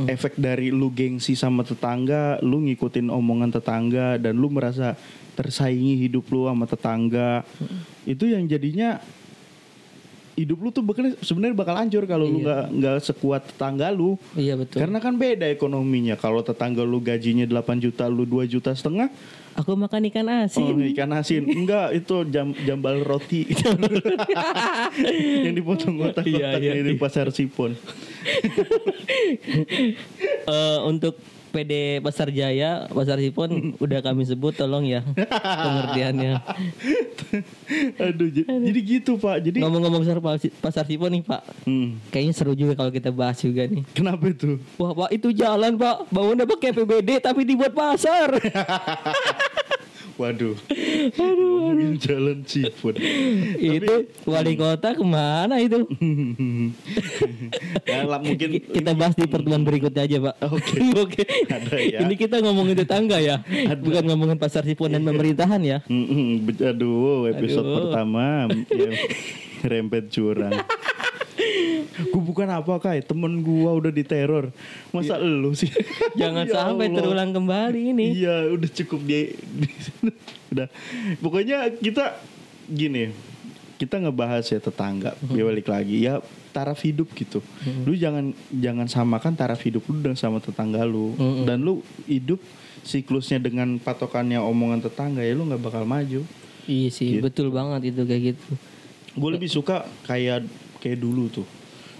efek 0.07 0.37
dari 0.39 0.69
lu 0.71 0.93
gengsi 0.93 1.33
sama 1.33 1.65
tetangga, 1.65 2.37
lu 2.45 2.63
ngikutin 2.63 3.11
omongan 3.11 3.51
tetangga 3.51 4.15
dan 4.21 4.37
lu 4.39 4.47
merasa 4.53 4.93
tersaingi 5.35 5.99
hidup 6.05 6.31
lu 6.31 6.47
sama 6.47 6.63
tetangga. 6.69 7.43
Itu 8.07 8.29
yang 8.29 8.45
jadinya 8.47 9.01
hidup 10.35 10.57
lu 10.59 10.69
tuh 10.69 10.83
bakal 10.83 11.15
sebenarnya 11.19 11.55
bakal 11.55 11.75
hancur 11.75 12.03
kalau 12.03 12.27
lu 12.27 12.39
Iya. 12.39 12.43
nggak 12.43 12.63
nggak 12.75 12.97
sekuat 13.01 13.41
tetangga 13.49 13.87
lu. 13.89 14.19
Iya 14.35 14.59
betul. 14.59 14.83
Karena 14.83 14.99
kan 14.99 15.15
beda 15.15 15.47
ekonominya. 15.47 16.15
Kalau 16.15 16.43
tetangga 16.43 16.83
lu 16.83 16.99
gajinya 16.99 17.47
8 17.47 17.79
juta, 17.79 18.05
lu 18.05 18.23
2 18.23 18.43
juta 18.45 18.71
setengah, 18.71 19.07
Aku 19.55 19.71
makan 19.71 20.03
ikan 20.11 20.27
Oh, 20.27 20.43
asin. 20.43 20.75
ikan 20.91 21.11
asin. 21.15 21.47
Enggak, 21.47 21.95
itu 21.95 22.27
jam, 22.27 22.51
jambal 22.67 22.99
roti. 23.07 23.47
yang 25.47 25.55
dipotong 25.55 25.95
Iya, 25.95 26.11
kotak-kotak 26.11 26.59
iya, 26.59 26.83
di 26.83 26.99
pasar 26.99 27.31
Sipon. 27.31 27.71
Eh, 30.45 30.79
untuk 30.85 31.17
PD 31.55 32.03
Pasar 32.03 32.27
Jaya, 32.29 32.91
Pasar 32.91 33.15
Sipon 33.17 33.47
udah 33.83 33.99
kami 34.03 34.27
sebut 34.27 34.51
tolong 34.51 34.83
ya 34.83 34.99
pengertiannya. 35.39 36.43
Aduh, 38.03 38.27
jadi, 38.27 38.47
jadi 38.47 38.79
gitu, 38.83 39.15
Pak. 39.15 39.39
Jadi 39.39 39.57
Ngomong-ngomong 39.63 40.03
soal 40.03 40.19
Pasar- 40.19 40.51
Pasar 40.59 40.83
Sipon 40.83 41.15
nih 41.15 41.23
Pak, 41.23 41.41
hmm, 41.63 42.11
kayaknya 42.11 42.33
seru 42.35 42.51
juga 42.51 42.75
kalau 42.75 42.91
kita 42.91 43.09
bahas 43.09 43.39
juga 43.39 43.63
nih. 43.65 43.87
kenapa 43.95 44.27
itu? 44.27 44.59
Wah 44.75 44.91
Pak 44.91 45.09
itu 45.15 45.31
jalan 45.31 45.79
Pak, 45.79 46.11
bangunnya 46.11 46.43
pakai 46.43 46.75
PBD 46.75 47.23
tapi 47.23 47.47
dibuat 47.47 47.71
pasar. 47.71 48.35
Waduh. 50.15 50.55
Ngomongin 51.19 51.99
jalan 51.99 52.39
Sipon. 52.47 52.95
itu 53.75 54.07
wali 54.23 54.55
kota 54.55 54.95
ke 54.95 55.03
mana 55.03 55.59
itu? 55.59 55.83
ya, 57.89 58.07
lah, 58.07 58.23
mungkin 58.23 58.55
Ki- 58.55 58.79
kita 58.79 58.95
bahas 58.95 59.11
di 59.19 59.27
pertemuan 59.27 59.67
berikutnya 59.67 60.07
aja 60.07 60.17
Pak. 60.31 60.35
Oke. 60.55 60.79
Oke. 60.95 61.23
Ada 61.51 61.75
ya. 61.83 61.99
Ini 62.07 62.15
kita 62.15 62.39
ngomongin 62.39 62.79
tetangga 62.79 63.19
ya, 63.19 63.43
bukan 63.75 64.07
ngomongin 64.07 64.39
pasar 64.39 64.63
Sipon 64.63 64.95
dan 64.95 65.03
pemerintahan 65.03 65.59
ya. 65.59 65.77
Aduh, 66.63 67.27
episode 67.27 67.67
Aduh. 67.67 67.75
pertama 67.91 68.47
ya, 68.71 68.91
rempet 69.67 70.15
curang. 70.15 70.55
Gue 72.05 72.21
bukan 72.21 72.47
apa 72.47 72.73
kayak 72.77 73.05
temen 73.05 73.39
gua 73.39 73.73
udah 73.73 73.89
diteror. 73.89 74.49
Masa 74.89 75.15
lu 75.15 75.51
sih? 75.51 75.69
Jangan 76.19 76.43
Ya 76.43 76.53
sampai 76.55 76.87
Allah. 76.87 76.97
terulang 76.97 77.31
kembali 77.31 77.81
ini. 77.91 78.05
Iya, 78.15 78.49
udah 78.49 78.69
cukup 78.69 79.01
di, 79.01 79.31
di- 79.35 79.75
udah. 80.49 80.67
Pokoknya 81.17 81.69
kita 81.71 82.17
gini, 82.65 83.11
kita 83.75 83.99
ngebahas 83.99 84.43
ya 84.43 84.57
tetangga. 84.57 85.13
Ya 85.29 85.43
balik 85.43 85.67
lagi 85.67 86.01
ya 86.01 86.23
taraf 86.49 86.79
hidup 86.81 87.11
gitu. 87.13 87.43
Lu 87.83 87.91
jangan 87.93 88.31
jangan 88.49 88.87
samakan 88.87 89.33
taraf 89.33 89.59
hidup 89.59 89.83
lu 89.85 89.99
dengan 89.99 90.15
sama 90.15 90.39
tetangga 90.39 90.81
lu. 90.81 91.11
Mhm. 91.13 91.43
Dan 91.43 91.57
lu 91.61 91.79
hidup 92.05 92.39
siklusnya 92.81 93.37
dengan 93.37 93.75
patokannya 93.75 94.37
omongan 94.37 94.79
tetangga 94.79 95.19
ya 95.19 95.33
lu 95.33 95.43
nggak 95.43 95.59
bakal 95.59 95.83
maju. 95.83 96.21
Iya 96.65 96.89
sih, 96.89 97.17
Gitu. 97.17 97.21
betul 97.21 97.47
banget 97.49 97.91
itu 97.91 98.01
kayak 98.01 98.23
gitu. 98.33 98.51
Gue 99.13 99.29
lebih 99.31 99.45
suka 99.47 99.85
kayak 100.03 100.47
kayak 100.79 100.97
dulu 100.97 101.29
tuh. 101.29 101.45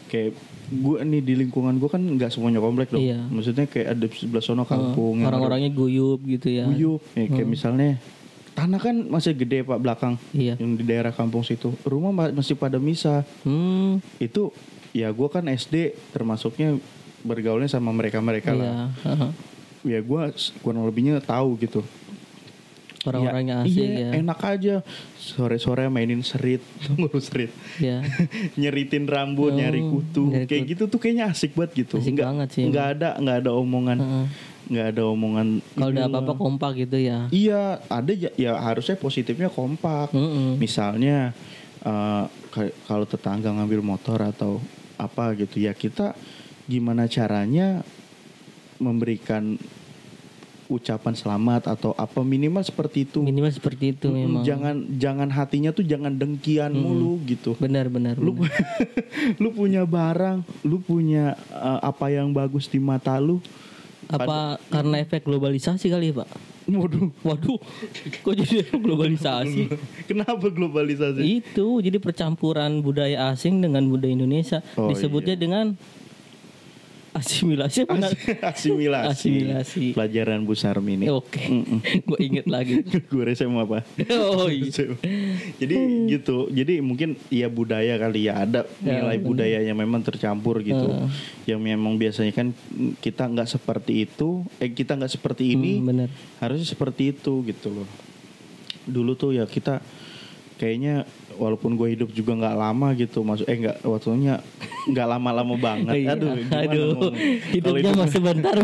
Kayak 0.05 0.37
gue 0.67 0.97
nih 1.03 1.21
di 1.21 1.33
lingkungan 1.35 1.75
gue 1.75 1.87
kan 1.87 1.99
nggak 1.99 2.29
semuanya 2.29 2.57
komplek 2.57 2.89
dong. 2.89 3.01
Iya. 3.01 3.25
Maksudnya 3.25 3.65
kayak 3.65 3.87
ada 3.91 4.05
sebelah 4.07 4.41
sono 4.41 4.63
kampung 4.63 5.17
yang 5.17 5.27
ada 5.27 5.35
Orang-orangnya 5.35 5.71
guyup 5.71 6.21
gitu 6.21 6.47
ya. 6.51 6.65
guyup 6.65 7.01
ya, 7.11 7.25
kayak 7.27 7.47
misalnya 7.47 7.89
tanah 8.51 8.79
kan 8.79 8.95
masih 9.03 9.35
gede 9.35 9.61
pak 9.61 9.77
belakang 9.77 10.15
Iya. 10.31 10.55
yang 10.55 10.73
di 10.73 10.83
daerah 10.83 11.11
kampung 11.11 11.43
situ 11.43 11.75
rumah 11.83 12.09
ma- 12.09 12.31
masih 12.31 12.55
pada 12.55 12.79
misah 12.79 13.27
Hmm, 13.43 13.99
itu 14.15 14.47
ya 14.89 15.11
gue 15.11 15.27
kan 15.27 15.43
SD 15.43 15.91
termasuknya 16.09 16.79
bergaulnya 17.19 17.67
sama 17.67 17.91
mereka 17.91 18.23
mereka 18.23 18.53
iya. 18.53 18.61
lah 18.61 18.73
Aha. 19.03 19.27
ya 19.83 19.99
gue 19.99 20.21
kurang 20.63 20.87
lebihnya 20.87 21.19
tahu 21.19 21.59
gitu 21.59 21.83
Orang-orangnya 23.05 23.55
Ya, 23.55 23.63
asik 23.63 23.79
iya, 23.79 23.99
ya. 24.01 24.09
enak 24.17 24.39
aja 24.41 24.75
sore-sore 25.15 25.85
mainin 25.87 26.19
serit 26.19 26.59
ngurus 26.91 27.29
serit 27.29 27.53
Ya. 27.77 28.01
nyeritin 28.59 29.05
rambut 29.05 29.53
Oh, 29.53 29.55
nyari 29.55 29.79
kutu 29.79 30.27
nyari 30.27 30.45
kayak 30.45 30.63
kutu. 30.63 30.71
gitu 30.71 30.83
tuh 30.87 30.99
kayaknya 30.99 31.25
asik 31.29 31.53
banget 31.53 31.71
gitu 31.79 31.95
Asik 31.97 32.13
nggak 32.13 32.27
banget 32.27 32.47
sih, 32.51 32.63
nggak 32.65 32.87
ada 32.91 33.09
nggak 33.15 33.37
ada 33.39 33.51
omongan 33.53 33.97
Heeh. 33.97 34.25
nggak 34.65 34.87
ada 34.91 35.03
omongan 35.05 35.47
Kalau 35.71 35.91
udah 35.91 36.05
apa-apa 36.07 36.33
kompak 36.35 36.71
gitu 36.79 36.97
ya. 36.97 37.29
Iya, 37.29 37.61
ada 37.85 38.11
ya, 38.11 38.33
ya 38.33 38.57
harusnya 38.57 38.95
positifnya 38.95 39.45
kompak. 39.47 40.09
Mm-mm. 40.09 40.57
Misalnya 40.57 41.37
eh, 41.79 42.23
ka- 42.49 42.73
kalau 42.83 43.05
tetangga 43.05 43.49
ngambil 43.51 43.85
motor 43.85 44.17
atau 44.19 44.57
apa 44.97 45.35
gitu 45.35 45.59
ya 45.59 45.69
kita 45.71 46.17
gimana 46.65 47.05
caranya 47.05 47.85
memberikan 48.77 49.55
ucapan 50.65 51.13
selamat 51.13 51.69
atau 51.69 51.93
apa 51.93 52.25
minimal 52.25 52.65
seperti 52.65 53.05
itu. 53.05 53.21
Minimal 53.21 53.53
seperti 53.53 53.93
itu 53.93 54.07
Mm, 54.09 54.15
memang. 54.17 54.43
Jangan 54.43 54.75
jangan 54.97 55.29
hatinya 55.29 55.69
tuh 55.69 55.85
jangan 55.85 56.13
dengkian 56.13 56.73
mulu 56.73 57.21
gitu. 57.25 57.53
Benar-benar. 57.57 58.17
Lu 58.17 58.33
lu 59.41 59.49
punya 59.53 59.85
barang, 59.85 60.41
lu 60.65 60.81
punya 60.81 61.37
eh, 61.53 61.79
apa 61.81 62.09
yang 62.09 62.33
bagus 62.33 62.65
di 62.65 62.81
mata 62.81 63.17
lu. 63.21 63.37
Apa 64.05 64.61
karena 64.69 65.01
efek 65.01 65.25
globalisasi 65.25 65.89
kali 65.89 66.13
ya, 66.13 66.21
Pak? 66.21 66.29
Waduh, 66.65 67.13
Waduh, 67.21 67.61
kok 68.25 68.33
jadi 68.33 68.65
globalisasi? 68.73 69.69
kenapa 70.09 70.49
globalisasi? 70.49 71.21
Itu 71.21 71.77
jadi 71.77 72.01
percampuran 72.01 72.81
budaya 72.81 73.29
asing 73.33 73.61
dengan 73.61 73.85
budaya 73.85 74.13
Indonesia. 74.13 74.65
Oh, 74.73 74.89
Disebutnya 74.89 75.37
dengan 75.37 75.77
asimilasi 77.15 77.87
apa? 77.87 78.11
asimilasi. 78.45 79.07
Asimilasi. 79.31 79.83
Pelajaran 79.95 80.43
Bu 80.43 80.51
Sarmi 80.53 80.95
ini. 80.95 81.07
Oke, 81.07 81.47
gue 82.03 82.19
inget 82.19 82.45
lagi. 82.45 82.83
Gue 83.11 83.31
SMA 83.31 83.63
apa? 83.63 83.87
oh 84.11 84.51
iya. 84.51 84.67
Jadi 85.55 85.75
gitu. 86.07 86.51
Jadi 86.51 86.79
mungkin 86.79 87.15
ya 87.27 87.47
budaya 87.47 87.95
kali 87.95 88.27
ya 88.27 88.43
ada 88.43 88.67
Ya, 88.79 88.99
nilai 88.99 89.15
benar. 89.15 89.27
budayanya 89.27 89.73
memang 89.73 90.01
tercampur 90.01 90.59
gitu. 90.59 90.85
Heeh. 90.85 91.09
Yang 91.47 91.61
memang 91.63 91.93
biasanya 91.95 92.31
kan 92.31 92.47
kita 92.99 93.23
nggak 93.25 93.47
seperti 93.47 94.03
itu, 94.03 94.43
eh 94.57 94.69
kita 94.69 94.93
nggak 94.93 95.11
seperti 95.11 95.55
ini, 95.55 95.79
Hmm, 95.79 95.87
benar. 95.87 96.09
harusnya 96.37 96.67
seperti 96.67 97.15
itu 97.15 97.39
gitu 97.41 97.71
loh. 97.71 97.87
Dulu 98.83 99.15
tuh 99.15 99.31
ya 99.33 99.45
kita 99.45 99.79
kayaknya 100.55 101.03
walaupun 101.35 101.75
gue 101.75 101.87
hidup 101.93 102.09
juga 102.11 102.33
nggak 102.35 102.55
lama 102.55 102.87
gitu, 102.95 103.21
maksud 103.21 103.45
eh 103.45 103.57
nggak 103.59 103.77
waktunya 103.85 104.39
nggak 104.89 105.07
lama-lama 105.07 105.55
banget. 105.55 105.93
Iya. 105.95 106.15
Aduh, 106.15 106.31
gimana 106.39 106.61
Aduh, 106.65 106.91
hidupnya 107.51 107.91
hidup- 107.91 108.01
masih 108.01 108.21
bentar. 108.21 108.55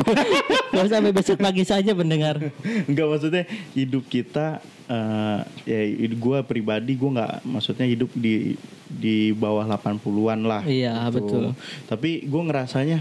Baru 0.71 0.87
sampai 0.87 1.11
besok 1.11 1.37
pagi 1.39 1.63
saja 1.67 1.91
pendengar. 1.91 2.39
Enggak 2.87 3.07
maksudnya 3.07 3.43
hidup 3.75 4.03
kita 4.07 4.63
eh 4.91 5.39
ya 5.63 5.79
gue 6.11 6.37
pribadi 6.43 6.99
gue 6.99 7.09
nggak 7.15 7.47
maksudnya 7.47 7.87
hidup 7.87 8.11
di 8.11 8.59
di 8.91 9.31
bawah 9.31 9.63
80-an 9.63 10.39
lah. 10.43 10.61
Iya, 10.67 11.07
gitu. 11.07 11.15
betul. 11.15 11.43
Tapi 11.87 12.27
gue 12.27 12.41
ngerasanya 12.43 12.99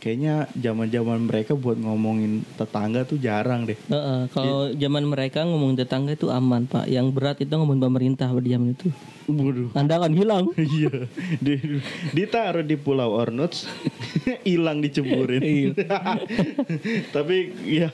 kayaknya 0.00 0.48
zaman-zaman 0.56 1.28
mereka 1.28 1.52
buat 1.52 1.76
ngomongin 1.76 2.40
tetangga 2.56 3.04
tuh 3.04 3.20
jarang 3.20 3.68
deh. 3.68 3.76
Heeh, 3.76 4.20
kalau 4.32 4.72
zaman 4.72 5.04
mereka 5.04 5.44
ngomong 5.44 5.76
tetangga 5.76 6.16
itu 6.16 6.32
aman 6.32 6.64
pak. 6.64 6.88
Yang 6.88 7.06
berat 7.12 7.36
itu 7.38 7.52
ngomong 7.52 7.76
pemerintah 7.78 8.32
pada 8.32 8.48
zaman 8.48 8.72
itu. 8.72 8.88
Waduh. 9.28 9.70
Anda 9.76 10.00
akan 10.00 10.12
hilang. 10.16 10.44
Iya, 10.80 11.06
di, 11.38 11.54
ditaruh 12.16 12.64
di 12.64 12.74
Pulau 12.74 13.12
Ornuts, 13.12 13.68
hilang 14.48 14.80
diceburin. 14.80 15.44
Iya. 15.44 15.70
Tapi 17.14 17.36
ya 17.68 17.88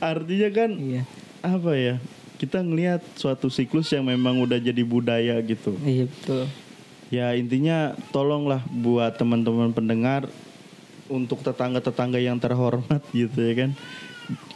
artinya 0.00 0.48
kan 0.50 0.70
Iya. 0.74 1.02
apa 1.44 1.72
ya? 1.76 1.94
Kita 2.34 2.60
ngelihat 2.60 3.04
suatu 3.14 3.46
siklus 3.46 3.92
yang 3.92 4.08
memang 4.08 4.40
udah 4.42 4.58
jadi 4.58 4.82
budaya 4.82 5.38
gitu. 5.44 5.76
Iya 5.84 6.08
betul. 6.08 6.44
Ya 7.12 7.30
intinya 7.36 7.94
tolonglah 8.10 8.64
buat 8.66 9.14
teman-teman 9.14 9.70
pendengar 9.70 10.26
untuk 11.08 11.44
tetangga-tetangga 11.44 12.16
yang 12.20 12.40
terhormat 12.40 13.02
gitu 13.12 13.38
ya 13.38 13.54
kan. 13.66 13.72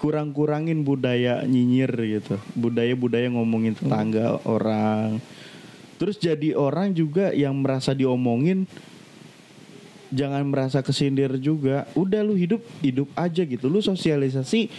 kurang-kurangin 0.01 0.81
budaya 0.81 1.45
nyinyir 1.45 1.93
gitu. 1.93 2.41
Budaya-budaya 2.57 3.29
ngomongin 3.29 3.77
tetangga 3.77 4.41
orang. 4.49 5.21
Terus 6.01 6.17
jadi 6.17 6.57
orang 6.57 6.97
juga 6.97 7.35
yang 7.37 7.53
merasa 7.59 7.93
diomongin 7.93 8.65
jangan 10.09 10.47
merasa 10.49 10.81
kesindir 10.81 11.37
juga. 11.37 11.85
Udah 11.93 12.25
lu 12.25 12.33
hidup 12.33 12.65
hidup 12.81 13.13
aja 13.13 13.45
gitu. 13.45 13.69
Lu 13.69 13.85
sosialisasi 13.85 14.73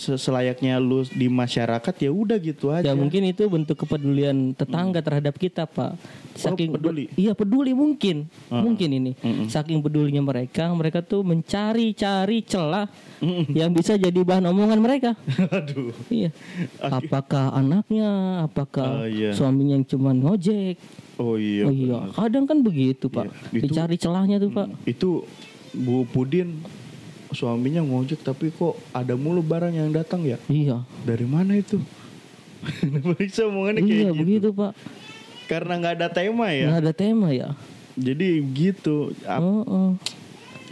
selayaknya 0.00 0.76
lu 0.76 1.04
di 1.04 1.26
masyarakat 1.26 1.94
ya 1.94 2.08
udah 2.08 2.36
gitu 2.36 2.70
aja. 2.70 2.88
Ya 2.88 2.92
mungkin 2.92 3.22
itu 3.24 3.44
bentuk 3.44 3.76
kepedulian 3.78 4.52
tetangga 4.52 4.98
terhadap 4.98 5.34
kita, 5.34 5.64
Pak. 5.64 6.00
Saking 6.32 6.70
Hmm. 6.70 6.74
Oh, 6.74 6.78
peduli? 6.80 7.04
Iya, 7.12 7.32
peduli 7.32 7.72
mungkin. 7.72 8.24
Ah. 8.48 8.64
Mungkin 8.64 8.88
ini. 8.88 9.12
Mm-mm. 9.14 9.46
Saking 9.46 9.78
pedulinya 9.78 10.20
mereka, 10.20 10.70
mereka 10.70 11.00
tuh 11.00 11.20
mencari-cari 11.20 12.40
celah 12.40 12.88
Mm-mm. 13.18 13.52
yang 13.52 13.70
bisa 13.70 13.94
jadi 13.94 14.16
bahan 14.16 14.46
omongan 14.46 14.78
mereka. 14.78 15.10
Aduh. 15.52 15.92
Iya. 16.08 16.32
Oke. 16.78 17.06
Apakah 17.06 17.52
anaknya, 17.52 18.08
apakah 18.42 18.88
Oh, 18.96 19.06
iya. 19.06 19.30
suaminya 19.30 19.74
yang 19.74 19.84
cuma 19.84 20.10
ngojek? 20.10 20.80
Oh 21.16 21.36
iya. 21.36 21.68
oh 21.68 21.70
iya, 21.70 21.96
benar. 22.00 22.16
kadang 22.16 22.44
kan 22.44 22.58
begitu, 22.60 23.06
Pak. 23.06 23.28
Iya, 23.50 23.60
itu- 23.60 23.64
Dicari 23.68 23.96
celahnya 23.96 24.36
tuh, 24.38 24.50
Pak. 24.50 24.66
Itu 24.84 25.28
Bu 25.70 26.02
Pudin 26.04 26.64
suaminya 27.30 27.82
ngojek 27.82 28.20
tapi 28.22 28.50
kok 28.50 28.74
ada 28.90 29.14
mulu 29.14 29.42
barang 29.42 29.74
yang 29.74 29.90
datang 29.90 30.26
ya? 30.26 30.38
Iya. 30.46 30.82
Dari 31.06 31.26
mana 31.26 31.58
itu? 31.58 31.78
Bisa 33.18 33.48
omongannya 33.48 33.80
kayak 33.82 33.94
Iya, 33.94 34.10
gitu. 34.12 34.20
begitu, 34.20 34.48
Pak. 34.52 34.72
Karena 35.48 35.72
nggak 35.80 35.94
ada 35.98 36.08
tema 36.12 36.46
ya. 36.52 36.66
Nggak 36.70 36.80
ada 36.84 36.92
tema 36.94 37.28
ya. 37.32 37.48
Jadi 37.98 38.28
gitu. 38.54 39.10
Oh, 39.26 39.62
oh. 39.66 39.88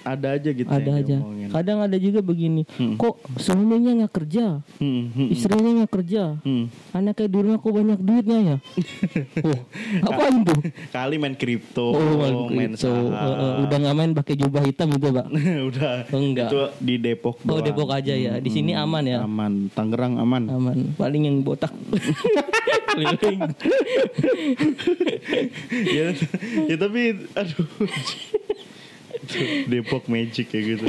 Ada 0.09 0.29
aja 0.35 0.51
gitu 0.51 0.68
ada 0.68 0.90
aja. 0.94 1.16
diomongin. 1.16 1.49
Kadang 1.49 1.79
ada 1.81 1.97
juga 1.97 2.21
begini. 2.21 2.62
Hmm. 2.75 2.97
Kok 2.97 3.37
suaminya 3.37 3.92
nggak 3.99 4.12
kerja? 4.14 4.64
Hmm, 4.77 5.03
hmm, 5.11 5.29
Istrinya 5.29 5.71
nggak 5.79 5.92
kerja? 5.92 6.23
hmm. 6.40 6.64
Anaknya 6.90 7.27
di 7.27 7.38
rumah 7.38 7.59
kok 7.59 7.71
banyak 7.71 8.01
duitnya 8.01 8.38
ya? 8.40 8.57
oh, 9.47 9.59
apain 10.05 10.37
tuh? 10.42 10.61
Kali 10.88 11.14
main 11.16 11.35
kripto, 11.35 11.92
Oh, 11.92 12.49
main 12.49 12.73
saham. 12.73 13.12
Eh, 13.12 13.35
eh, 13.37 13.53
udah 13.64 13.77
nggak 13.79 13.97
main 13.97 14.12
pakai 14.12 14.35
jubah 14.35 14.62
hitam 14.62 14.88
itu, 14.90 15.09
Pak. 15.09 15.27
Udah. 15.68 15.92
Oh, 16.09 16.21
enggak. 16.21 16.49
Itu 16.49 16.61
di 16.79 16.94
Depok 16.97 17.37
Oh. 17.44 17.61
Depok 17.61 17.90
aja 17.90 18.12
ya. 18.12 18.38
Di 18.38 18.49
sini 18.49 18.73
aman 18.73 19.05
ya. 19.05 19.21
Aman. 19.21 19.68
Tangerang 19.73 20.16
aman. 20.16 20.42
Aman. 20.49 20.77
Paling 20.94 21.23
yang 21.25 21.37
botak. 21.42 21.71
Keliling. 22.88 23.40
ya, 25.87 26.07
ya 26.66 26.77
tapi 26.77 27.03
aduh. 27.35 27.66
Depok 29.71 30.05
magic 30.09 30.49
kayak 30.49 30.64
gitu. 30.77 30.85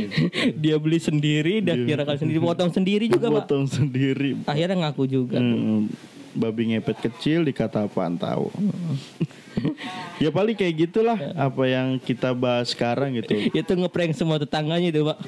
Dia 0.62 0.76
beli 0.78 0.98
sendiri 1.02 1.60
dan 1.60 1.84
kira 1.84 2.06
sendiri, 2.16 2.38
potong 2.40 2.70
sendiri 2.70 3.04
juga, 3.10 3.28
Pak. 3.30 3.46
Potong 3.46 3.66
sendiri. 3.68 4.38
Akhirnya 4.46 4.88
ngaku 4.88 5.04
juga. 5.08 5.38
Hmm, 5.38 5.90
babi 6.32 6.72
ngepet 6.72 6.98
kecil 7.10 7.44
dikata 7.44 7.84
apaan 7.84 8.16
tahu. 8.16 8.48
ya 10.22 10.32
paling 10.32 10.56
kayak 10.56 10.88
gitulah 10.88 11.18
apa 11.36 11.62
yang 11.68 12.00
kita 12.00 12.32
bahas 12.32 12.72
sekarang 12.72 13.12
gitu. 13.20 13.52
Itu 13.52 13.72
ngeprank 13.76 14.16
semua 14.16 14.40
tetangganya 14.40 14.88
itu, 14.88 15.04
Pak. 15.04 15.18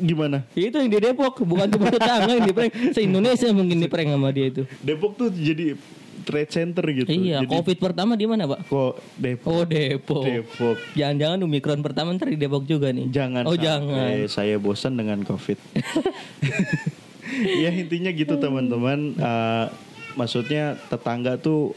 Gimana? 0.00 0.38
Itu 0.56 0.80
yang 0.80 0.90
di 0.90 0.98
Depok, 0.98 1.44
bukan 1.44 1.68
cuma 1.68 1.92
tetangga 1.92 2.32
yang 2.32 2.46
di 2.48 2.54
prank. 2.56 2.72
Se-Indonesia 2.96 3.46
mungkin 3.52 3.76
di 3.82 3.88
prank 3.90 4.08
sama 4.08 4.28
dia 4.32 4.46
itu. 4.48 4.62
Depok 4.80 5.18
tuh 5.20 5.28
jadi 5.30 5.76
trade 6.24 6.48
center 6.48 6.84
gitu. 6.86 7.06
Iya, 7.06 7.40
Jadi 7.40 7.52
Covid 7.52 7.76
pertama 7.78 8.12
di 8.14 8.24
mana, 8.24 8.44
Pak? 8.46 8.64
kok 8.64 8.92
Depok. 9.14 9.48
Oh, 9.48 9.62
Depok. 9.62 10.24
Depok. 10.24 10.76
Jangan-jangan 10.92 11.38
Omikron 11.38 11.80
pertama 11.80 12.10
ntar 12.12 12.28
di 12.28 12.36
Depok 12.36 12.64
juga 12.64 12.88
nih. 12.90 13.06
Jangan 13.08 13.44
Oh, 13.44 13.54
jangan. 13.54 14.24
saya 14.26 14.56
bosan 14.56 14.96
dengan 14.96 15.20
covid. 15.22 15.60
ya 17.62 17.70
intinya 17.70 18.10
gitu 18.10 18.34
teman-teman. 18.36 19.14
Eh, 19.14 19.66
maksudnya 20.14 20.80
tetangga 20.88 21.36
tuh 21.36 21.74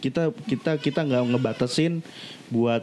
kita 0.00 0.34
kita 0.44 0.76
kita 0.76 1.00
nggak 1.02 1.22
ngebatasin 1.30 2.02
buat 2.48 2.82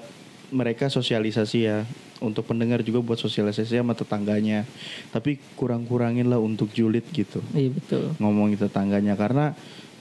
mereka 0.49 0.87
sosialisasi 0.87 1.59
ya. 1.61 1.83
Untuk 2.19 2.43
pendengar 2.43 2.83
juga 2.83 2.99
buat 2.99 3.15
sosialisasi 3.15 3.79
sama 3.79 3.95
tetangganya. 3.95 4.67
Tapi 5.09 5.39
kurang-kurangin 5.55 6.27
lah 6.27 6.35
untuk 6.35 6.67
julid 6.69 7.07
gitu. 7.15 7.39
Iya, 7.55 7.71
betul. 7.71 8.11
Ngomongin 8.19 8.59
tetangganya 8.59 9.15
karena 9.15 9.55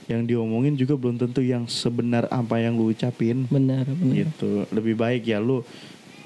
yang 0.09 0.25
diomongin 0.25 0.73
juga 0.73 0.97
belum 0.97 1.21
tentu 1.21 1.45
yang 1.45 1.69
sebenar 1.69 2.25
apa 2.33 2.57
yang 2.57 2.73
lu 2.73 2.89
ucapin 2.89 3.45
Benar, 3.45 3.85
benar. 3.85 4.25
gitu 4.25 4.65
lebih 4.73 4.97
baik 4.97 5.29
ya 5.29 5.37
lu 5.37 5.61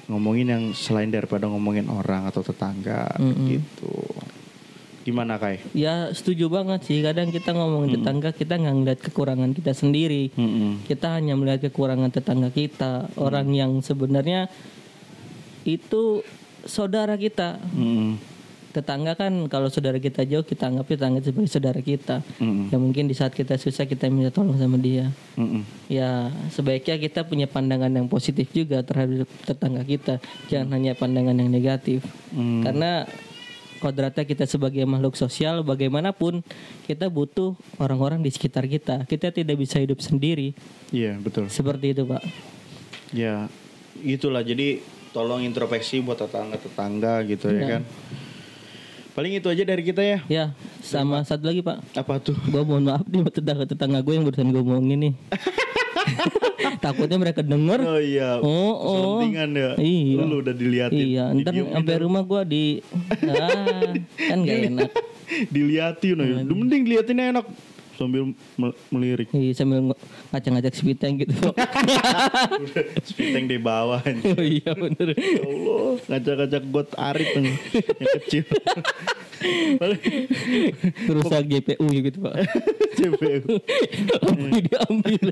ngomongin 0.08 0.46
yang 0.48 0.64
selain 0.72 1.12
daripada 1.12 1.44
ngomongin 1.48 1.88
orang 1.92 2.24
atau 2.28 2.40
tetangga 2.40 3.12
Mm-mm. 3.20 3.60
gitu 3.60 3.92
gimana 5.04 5.36
kai 5.36 5.60
Ya 5.76 6.08
setuju 6.16 6.48
banget 6.48 6.88
sih. 6.88 7.04
Kadang 7.04 7.28
kita 7.28 7.52
ngomongin 7.52 8.00
tetangga 8.00 8.32
kita 8.32 8.56
nggak 8.56 8.72
ngeliat 8.72 9.00
kekurangan 9.04 9.52
kita 9.52 9.76
sendiri. 9.76 10.32
Mm-mm. 10.32 10.80
Kita 10.88 11.20
hanya 11.20 11.36
melihat 11.36 11.68
kekurangan 11.68 12.08
tetangga 12.08 12.48
kita, 12.48 13.12
orang 13.20 13.52
yang 13.52 13.84
sebenarnya 13.84 14.48
itu 15.68 16.24
saudara 16.64 17.20
kita. 17.20 17.60
Mm-mm. 17.76 18.16
Tetangga 18.74 19.14
kan 19.14 19.30
kalau 19.46 19.70
saudara 19.70 19.96
kita 19.96 20.26
jauh 20.26 20.42
kita 20.42 20.66
anggap 20.66 20.90
tetangga 20.90 21.22
sebagai 21.22 21.46
saudara 21.46 21.78
kita. 21.78 22.26
Mm-mm. 22.42 22.74
Ya 22.74 22.76
mungkin 22.76 23.06
di 23.06 23.14
saat 23.14 23.30
kita 23.30 23.54
susah 23.54 23.86
kita 23.86 24.10
minta 24.10 24.34
tolong 24.34 24.58
sama 24.58 24.74
dia. 24.74 25.14
Mm-mm. 25.38 25.62
Ya 25.86 26.34
sebaiknya 26.50 26.98
kita 26.98 27.22
punya 27.22 27.46
pandangan 27.46 27.88
yang 27.88 28.10
positif 28.10 28.50
juga 28.50 28.82
terhadap 28.82 29.30
tetangga 29.46 29.86
kita. 29.86 30.18
Jangan 30.50 30.74
hanya 30.74 30.92
pandangan 30.92 31.38
yang 31.38 31.48
negatif. 31.48 32.02
Mm. 32.34 32.66
Karena 32.66 32.90
kodratnya 33.78 34.24
kita 34.24 34.42
sebagai 34.44 34.82
makhluk 34.82 35.14
sosial 35.14 35.60
bagaimanapun 35.60 36.42
kita 36.84 37.06
butuh 37.06 37.54
orang-orang 37.76 38.26
di 38.26 38.34
sekitar 38.34 38.66
kita. 38.66 39.06
Kita 39.06 39.30
tidak 39.30 39.54
bisa 39.54 39.78
hidup 39.78 40.02
sendiri. 40.02 40.50
iya 40.90 41.14
betul 41.14 41.46
Seperti 41.46 41.94
itu, 41.94 42.02
Pak. 42.02 42.22
ya 43.12 43.46
itulah 44.00 44.42
jadi 44.42 44.82
tolong 45.12 45.44
introspeksi 45.44 46.02
buat 46.02 46.18
tetangga-tetangga 46.18 47.22
gitu 47.30 47.46
ya 47.46 47.54
Iya. 47.54 47.66
kan 47.78 47.82
paling 49.14 49.32
itu 49.32 49.46
aja 49.46 49.62
dari 49.62 49.82
kita 49.82 50.02
ya 50.02 50.18
Ya, 50.26 50.44
sama 50.80 51.22
satu 51.22 51.46
lagi, 51.46 51.62
Pak. 51.62 51.78
apa 51.94 52.18
tuh 52.18 52.34
Gue 52.44 52.60
mohon 52.60 52.82
maaf 52.84 53.02
nih 53.04 53.20
buat 53.20 53.32
tetangga-tetangga 53.32 53.98
gue 54.00 54.12
yang 54.12 54.24
barusan 54.24 54.50
gue 54.50 54.60
omongin 54.60 54.98
nih. 55.00 55.14
Takutnya 56.80 57.16
mereka 57.16 57.40
denger. 57.40 57.80
oh 57.80 57.96
iya 57.96 58.36
Oh, 58.38 58.74
oh. 58.74 59.18
Ya 59.22 59.46
Iya. 59.76 60.20
lu 60.20 60.42
udah 60.42 60.52
diliatin 60.52 60.98
Iya, 61.06 61.24
ntar 61.32 61.54
sampai 61.54 61.96
rumah 61.96 62.22
gue 62.22 62.40
di 62.44 62.64
ah, 63.24 63.94
kan 64.18 64.38
gak 64.40 64.58
enak. 64.68 64.90
diliatin 65.54 66.16
aja 66.18 66.40
Lu 66.42 66.54
mending 66.54 66.82
diliatin 66.84 67.18
enak 67.22 67.46
sambil 67.94 68.22
mel- 68.54 68.78
melirik 68.88 69.28
Iya, 69.30 69.52
sambil 69.54 69.78
ng- 69.82 69.98
ngacak-ngacak 70.30 70.72
speed 70.72 70.98
tank 70.98 71.14
gitu. 71.20 71.34
udah 72.64 72.84
spiteng 73.02 73.46
di 73.46 73.56
bawah 73.56 74.00
oh 74.30 74.42
iya 74.42 74.70
bener. 74.72 75.08
Ya 75.12 75.40
Allah, 75.40 75.86
ngacak-ngacak 76.08 76.62
got 76.68 76.88
arit 76.94 77.28
yang, 77.32 77.46
yang 77.72 78.12
kecil. 78.20 78.44
Rusak 81.06 81.44
GPU 81.44 81.84
gitu 81.90 82.18
pak. 82.22 82.34
Lampunya 84.16 84.60
diambil. 84.62 85.26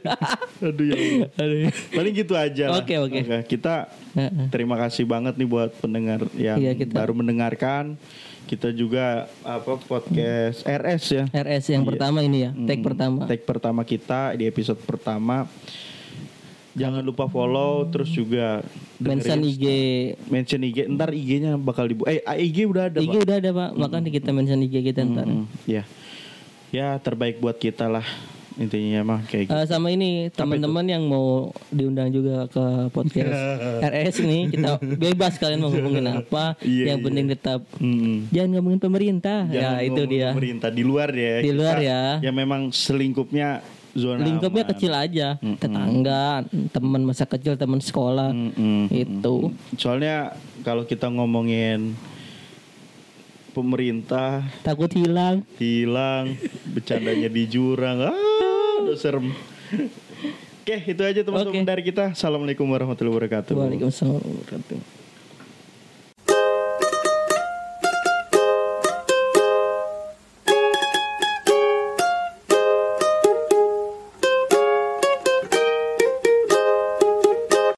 Aduh 0.60 0.84
ya 0.84 0.96
Allah. 0.96 1.28
Paling 1.88 2.12
gitu 2.14 2.34
aja 2.34 2.64
lah. 2.68 2.80
Oke, 2.80 2.94
oke. 2.98 3.18
Kita 3.46 3.88
terima 4.50 4.76
kasih 4.78 5.04
banget 5.04 5.34
nih 5.34 5.48
buat 5.48 5.70
pendengar 5.78 6.28
yang 6.34 6.58
Iya, 6.58 6.72
kita- 6.74 6.92
baru 6.94 7.12
mendengarkan. 7.14 7.96
Kita 8.44 8.68
juga 8.68 9.26
apa 9.40 9.80
podcast 9.80 10.60
RS 10.62 11.04
ya. 11.08 11.24
RS 11.32 11.64
yang 11.70 11.84
pertama 11.84 12.20
ini 12.20 12.44
ya, 12.44 12.50
tag 12.52 12.78
Hmm, 12.78 12.84
pertama. 12.84 13.20
Tag 13.24 13.40
pertama 13.42 13.80
kita 13.82 14.36
di 14.36 14.44
episode 14.44 14.76
pertama. 14.78 15.48
Jangan 16.72 17.04
lupa 17.04 17.28
follow 17.28 17.84
terus 17.86 18.08
juga 18.08 18.64
Mention 18.96 19.44
IG. 19.44 19.64
mention 20.26 20.60
IG 20.62 20.88
ntar 20.88 21.12
IG-nya 21.12 21.60
bakal 21.60 21.84
dibu 21.84 22.06
eh 22.06 22.24
IG 22.24 22.64
udah 22.64 22.88
ada 22.88 22.96
IG 22.96 23.12
Pak. 23.12 23.24
udah 23.28 23.36
ada 23.36 23.50
pak, 23.52 23.70
makanya 23.76 24.08
kita 24.08 24.30
mention 24.32 24.62
IG 24.62 24.74
kita 24.80 25.04
ntar. 25.04 25.26
Mm, 25.28 25.44
ya 25.68 25.82
ya 26.72 26.96
terbaik 26.96 27.36
buat 27.36 27.60
kita 27.60 27.84
lah 27.84 28.06
intinya 28.54 29.00
mah 29.02 29.20
kayak 29.24 29.44
gitu 29.44 29.54
Eh, 29.54 29.64
sama 29.64 29.88
ini 29.88 30.10
teman-teman 30.28 30.84
yang 30.84 31.02
mau 31.02 31.26
diundang 31.68 32.08
juga 32.08 32.44
ke 32.46 32.64
podcast 32.88 33.32
RS 33.90 34.16
nih 34.20 34.42
kita 34.50 34.70
bebas 34.80 35.36
kalian 35.36 35.58
mau 35.58 35.68
ngomongin 35.68 36.06
apa 36.14 36.56
Iya, 36.58 36.84
yang 36.88 36.98
iya. 36.98 37.04
penting 37.04 37.26
tetap 37.28 37.60
Mm. 37.74 38.28
jangan 38.28 38.50
ngomongin 38.52 38.80
pemerintah 38.80 39.38
Jangan 39.44 39.78
ya 39.78 39.82
itu 39.82 40.02
dia 40.04 40.28
pemerintah 40.30 40.68
di 40.68 40.82
luar 40.82 41.08
ya 41.10 41.34
Di 41.40 41.50
luar 41.50 41.76
Kita 41.76 41.84
ya. 41.84 42.02
ya 42.20 42.30
memang 42.30 42.68
selingkupnya 42.68 43.48
zona 43.92 44.20
lingkupnya 44.20 44.64
aman. 44.64 44.72
kecil 44.72 44.92
aja 44.94 45.28
Mm-mm. 45.36 45.58
tetangga 45.58 46.24
teman 46.70 47.02
masa 47.02 47.24
kecil 47.24 47.54
teman 47.54 47.76
sekolah 47.78 48.32
Mm-mm. 48.32 48.88
itu 48.88 49.52
soalnya 49.74 50.32
kalau 50.60 50.82
kita 50.82 51.08
ngomongin 51.08 51.92
pemerintah 53.52 54.42
takut 54.64 54.88
hilang 54.92 55.44
hilang 55.60 56.34
bercandanya 56.72 57.28
di 57.28 57.44
jurang 57.46 58.08
ah 58.08 58.16
udah 58.82 58.96
serem 58.98 59.30
Oke, 60.62 60.78
itu 60.94 61.02
aja 61.02 61.26
teman-teman 61.26 61.66
Oke. 61.66 61.70
dari 61.74 61.82
kita. 61.82 62.14
Assalamualaikum 62.14 62.62
warahmatullahi 62.70 63.18
wabarakatuh. 63.18 63.50
Waalaikumsalam 63.58 64.14
warahmatullahi 64.14 64.46
wabarakatuh 64.46 65.01